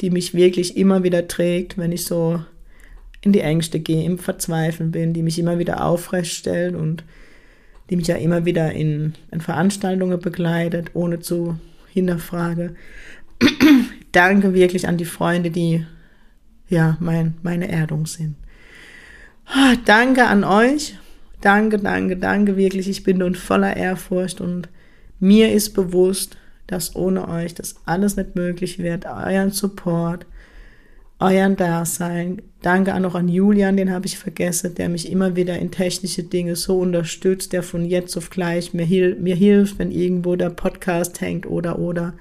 die 0.00 0.10
mich 0.10 0.32
wirklich 0.32 0.76
immer 0.76 1.02
wieder 1.02 1.26
trägt, 1.28 1.76
wenn 1.76 1.92
ich 1.92 2.04
so 2.04 2.40
in 3.22 3.32
die 3.32 3.40
Ängste 3.40 3.80
gehe, 3.80 4.04
im 4.04 4.18
Verzweifeln 4.18 4.90
bin, 4.90 5.12
die 5.12 5.22
mich 5.22 5.38
immer 5.38 5.58
wieder 5.58 5.84
aufrecht 5.84 6.32
stellt 6.32 6.74
und 6.74 7.04
die 7.90 7.96
mich 7.96 8.06
ja 8.06 8.16
immer 8.16 8.44
wieder 8.44 8.72
in, 8.72 9.14
in 9.30 9.40
Veranstaltungen 9.40 10.18
begleitet, 10.20 10.90
ohne 10.94 11.20
zu 11.20 11.58
hinterfrage. 11.92 12.74
Danke 14.12 14.54
wirklich 14.54 14.88
an 14.88 14.96
die 14.96 15.04
Freunde, 15.04 15.50
die 15.50 15.84
ja 16.68 16.96
mein, 17.00 17.34
meine 17.42 17.70
Erdung 17.70 18.06
sind. 18.06 18.36
Ah, 19.46 19.74
danke 19.84 20.26
an 20.26 20.44
euch. 20.44 20.96
Danke, 21.40 21.78
danke, 21.78 22.16
danke 22.16 22.56
wirklich. 22.56 22.88
Ich 22.88 23.02
bin 23.02 23.18
nun 23.18 23.34
voller 23.34 23.76
Ehrfurcht 23.76 24.40
und 24.40 24.68
mir 25.18 25.52
ist 25.52 25.74
bewusst, 25.74 26.36
dass 26.66 26.94
ohne 26.94 27.28
euch 27.28 27.54
das 27.54 27.74
alles 27.84 28.16
nicht 28.16 28.36
möglich 28.36 28.78
wird. 28.78 29.06
Euren 29.06 29.50
Support, 29.50 30.26
euren 31.20 31.56
Dasein. 31.56 32.42
Danke 32.62 32.94
auch 32.94 33.00
noch 33.00 33.14
an 33.14 33.28
Julian, 33.28 33.76
den 33.76 33.90
habe 33.90 34.06
ich 34.06 34.18
vergessen, 34.18 34.74
der 34.74 34.88
mich 34.88 35.10
immer 35.10 35.36
wieder 35.36 35.58
in 35.58 35.70
technische 35.70 36.22
Dinge 36.22 36.56
so 36.56 36.78
unterstützt, 36.78 37.52
der 37.52 37.62
von 37.62 37.84
jetzt 37.84 38.16
auf 38.16 38.30
gleich 38.30 38.74
mir, 38.74 38.84
hil 38.84 39.16
mir 39.16 39.36
hilft, 39.36 39.78
wenn 39.78 39.90
irgendwo 39.90 40.36
der 40.36 40.50
Podcast 40.50 41.20
hängt 41.20 41.46
oder 41.46 41.78
oder. 41.78 42.14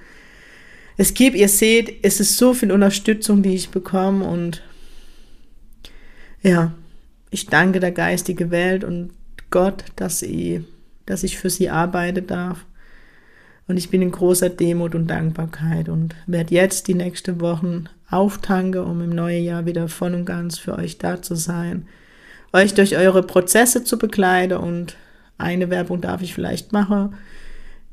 Es 0.97 1.13
gibt, 1.13 1.35
ihr 1.35 1.49
seht, 1.49 2.03
es 2.03 2.19
ist 2.19 2.37
so 2.37 2.53
viel 2.53 2.71
Unterstützung, 2.71 3.41
die 3.41 3.55
ich 3.55 3.69
bekomme 3.69 4.25
und 4.25 4.61
ja, 6.41 6.73
ich 7.31 7.47
danke 7.47 7.79
der 7.79 7.91
geistigen 7.91 8.51
Welt 8.51 8.83
und 8.83 9.11
Gott, 9.49 9.83
dass, 9.95 10.21
ich, 10.21 10.61
dass 11.05 11.23
ich 11.23 11.37
für 11.37 11.49
sie 11.49 11.69
arbeiten 11.69 12.27
darf. 12.27 12.65
Und 13.69 13.77
ich 13.77 13.91
bin 13.91 14.01
in 14.01 14.09
großer 14.09 14.49
Demut 14.49 14.95
und 14.95 15.05
Dankbarkeit 15.05 15.89
und 15.89 16.15
werde 16.25 16.55
jetzt 16.55 16.87
die 16.87 16.95
nächsten 16.95 17.39
Wochen 17.39 17.85
auftanke, 18.09 18.83
um 18.83 18.99
im 18.99 19.11
neuen 19.11 19.43
Jahr 19.43 19.67
wieder 19.67 19.87
voll 19.87 20.15
und 20.15 20.25
ganz 20.25 20.57
für 20.57 20.75
euch 20.75 20.97
da 20.97 21.21
zu 21.21 21.35
sein, 21.35 21.85
euch 22.51 22.73
durch 22.73 22.97
eure 22.97 23.21
Prozesse 23.21 23.83
zu 23.83 23.99
begleiten 23.99 24.57
und 24.57 24.97
eine 25.37 25.69
Werbung 25.69 26.01
darf 26.01 26.23
ich 26.23 26.33
vielleicht 26.33 26.73
machen. 26.73 27.13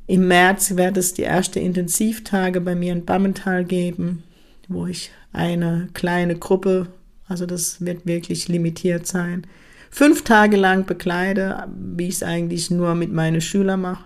Im 0.06 0.26
März 0.28 0.76
wird 0.76 0.96
es 0.96 1.12
die 1.12 1.22
erste 1.22 1.60
Intensivtage 1.60 2.62
bei 2.62 2.74
mir 2.74 2.94
in 2.94 3.04
Bammental 3.04 3.62
geben, 3.62 4.22
wo 4.68 4.86
ich 4.86 5.10
eine 5.34 5.88
kleine 5.92 6.36
Gruppe, 6.36 6.86
also 7.28 7.44
das 7.44 7.84
wird 7.84 8.06
wirklich 8.06 8.48
limitiert 8.48 9.06
sein, 9.06 9.46
fünf 9.90 10.24
Tage 10.24 10.56
lang 10.56 10.86
begleite, 10.86 11.66
wie 11.76 12.08
ich 12.08 12.14
es 12.14 12.22
eigentlich 12.22 12.70
nur 12.70 12.94
mit 12.94 13.12
meinen 13.12 13.42
Schülern 13.42 13.82
mache 13.82 14.04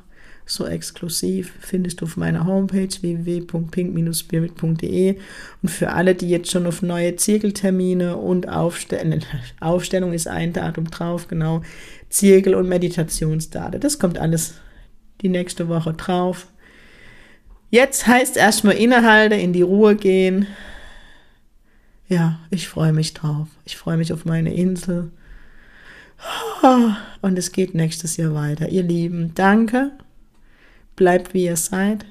so 0.51 0.67
exklusiv 0.67 1.53
findest 1.61 2.01
du 2.01 2.07
auf 2.07 2.17
meiner 2.17 2.45
Homepage 2.45 2.89
www.pink-spirit.de 2.89 5.17
und 5.63 5.69
für 5.69 5.93
alle, 5.93 6.17
die 6.17 6.29
jetzt 6.29 6.51
schon 6.51 6.67
auf 6.67 6.83
neue 6.83 7.15
Zirkeltermine 7.15 8.17
und 8.17 8.49
Aufstell 8.49 9.21
Aufstellung 9.61 10.13
ist 10.13 10.27
ein 10.27 10.53
Datum 10.53 10.91
drauf, 10.91 11.29
genau, 11.29 11.63
Zirkel- 12.09 12.57
und 12.57 12.69
Meditationsdaten. 12.69 13.81
Das 13.81 14.01
kommt 14.01 14.19
alles 14.19 14.55
die 15.21 15.29
nächste 15.29 15.69
Woche 15.69 15.93
drauf. 15.93 16.49
Jetzt 17.71 18.09
heißt 18.09 18.37
erstmal 18.37 18.75
innehalten, 18.75 19.39
in 19.39 19.53
die 19.53 19.63
Ruhe 19.63 19.95
gehen. 19.95 20.49
Ja, 22.09 22.41
ich 22.51 22.67
freue 22.67 22.93
mich 22.93 23.15
drauf. 23.15 23.47
Ich 23.65 23.77
freue 23.77 23.97
mich 23.97 24.13
auf 24.13 24.25
meine 24.25 24.53
Insel. 24.53 25.13
Und 27.23 27.39
es 27.39 27.53
geht 27.53 27.77
nächstes 27.77 28.17
Jahr 28.17 28.35
weiter. 28.35 28.69
Ihr 28.69 28.83
Lieben, 28.83 29.31
danke 29.37 29.93
bleibt 31.01 31.33
wie 31.33 31.47
ihr 31.47 31.57
seid. 31.57 32.05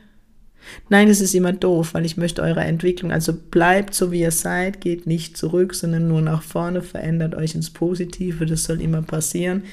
Nein, 0.89 1.09
es 1.09 1.21
ist 1.21 1.35
immer 1.35 1.53
doof, 1.53 1.93
weil 1.93 2.07
ich 2.07 2.17
möchte 2.17 2.41
eure 2.41 2.61
Entwicklung, 2.61 3.11
also 3.11 3.33
bleibt 3.33 3.93
so 3.93 4.11
wie 4.11 4.21
ihr 4.21 4.31
seid, 4.31 4.81
geht 4.81 5.05
nicht 5.05 5.37
zurück, 5.37 5.75
sondern 5.75 6.07
nur 6.07 6.21
nach 6.21 6.41
vorne, 6.41 6.81
verändert 6.81 7.35
euch 7.35 7.53
ins 7.53 7.69
Positive, 7.69 8.47
das 8.47 8.63
soll 8.63 8.81
immer 8.81 9.03
passieren. 9.03 9.63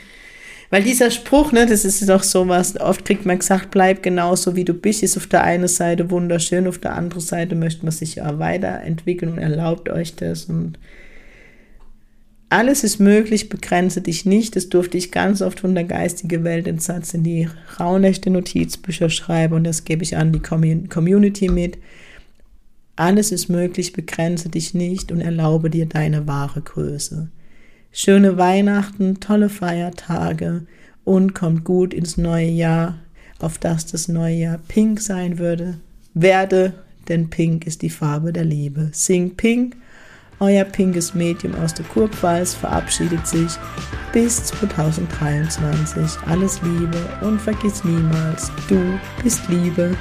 Weil 0.68 0.82
dieser 0.82 1.10
Spruch, 1.10 1.50
ne, 1.52 1.64
das 1.64 1.86
ist 1.86 2.06
doch 2.06 2.22
sowas, 2.22 2.78
oft 2.78 3.06
kriegt 3.06 3.24
man 3.24 3.38
gesagt, 3.38 3.70
bleib 3.70 4.02
genauso 4.02 4.54
wie 4.54 4.66
du 4.66 4.74
bist, 4.74 5.02
ist 5.02 5.16
auf 5.16 5.26
der 5.26 5.44
einen 5.44 5.68
Seite 5.68 6.10
wunderschön, 6.10 6.66
auf 6.66 6.78
der 6.78 6.94
anderen 6.94 7.22
Seite 7.22 7.54
möchte 7.54 7.86
man 7.86 7.92
sich 7.92 8.16
ja 8.16 8.38
weiterentwickeln 8.38 9.32
und 9.32 9.38
erlaubt 9.38 9.88
euch 9.88 10.14
das 10.14 10.44
und 10.44 10.78
alles 12.48 12.84
ist 12.84 13.00
möglich, 13.00 13.48
begrenze 13.48 14.00
dich 14.00 14.24
nicht. 14.24 14.54
Das 14.54 14.68
durfte 14.68 14.96
ich 14.96 15.10
ganz 15.10 15.42
oft 15.42 15.60
von 15.60 15.74
der 15.74 15.84
geistigen 15.84 16.44
Welt 16.44 16.66
den 16.66 16.78
Satz 16.78 17.12
in 17.14 17.24
die 17.24 17.48
raunechte 17.80 18.30
Notizbücher 18.30 19.10
schreiben 19.10 19.54
und 19.54 19.64
das 19.64 19.84
gebe 19.84 20.04
ich 20.04 20.16
an 20.16 20.32
die 20.32 20.40
Community 20.40 21.48
mit. 21.48 21.78
Alles 22.94 23.32
ist 23.32 23.48
möglich, 23.48 23.92
begrenze 23.92 24.48
dich 24.48 24.74
nicht 24.74 25.12
und 25.12 25.20
erlaube 25.20 25.70
dir 25.70 25.86
deine 25.86 26.26
wahre 26.26 26.62
Größe. 26.62 27.28
Schöne 27.90 28.38
Weihnachten, 28.38 29.20
tolle 29.20 29.48
Feiertage 29.48 30.66
und 31.04 31.34
kommt 31.34 31.64
gut 31.64 31.92
ins 31.92 32.16
neue 32.16 32.48
Jahr, 32.48 32.98
auf 33.38 33.58
das 33.58 33.86
das 33.86 34.08
neue 34.08 34.36
Jahr 34.36 34.58
pink 34.68 35.00
sein 35.00 35.38
würde. 35.38 35.78
Werde, 36.14 36.74
denn 37.08 37.28
pink 37.28 37.66
ist 37.66 37.82
die 37.82 37.90
Farbe 37.90 38.32
der 38.32 38.44
Liebe. 38.44 38.90
Sing 38.92 39.36
pink 39.36 39.76
euer 40.40 40.64
pinkes 40.64 41.14
Medium 41.14 41.54
aus 41.56 41.74
der 41.74 41.84
Kurpfalz 41.86 42.54
verabschiedet 42.54 43.26
sich 43.26 43.52
bis 44.12 44.44
2023. 44.44 46.02
Alles 46.26 46.60
Liebe 46.62 46.98
und 47.22 47.40
vergiss 47.40 47.84
niemals, 47.84 48.50
du 48.68 48.98
bist 49.22 49.48
Liebe. 49.48 49.96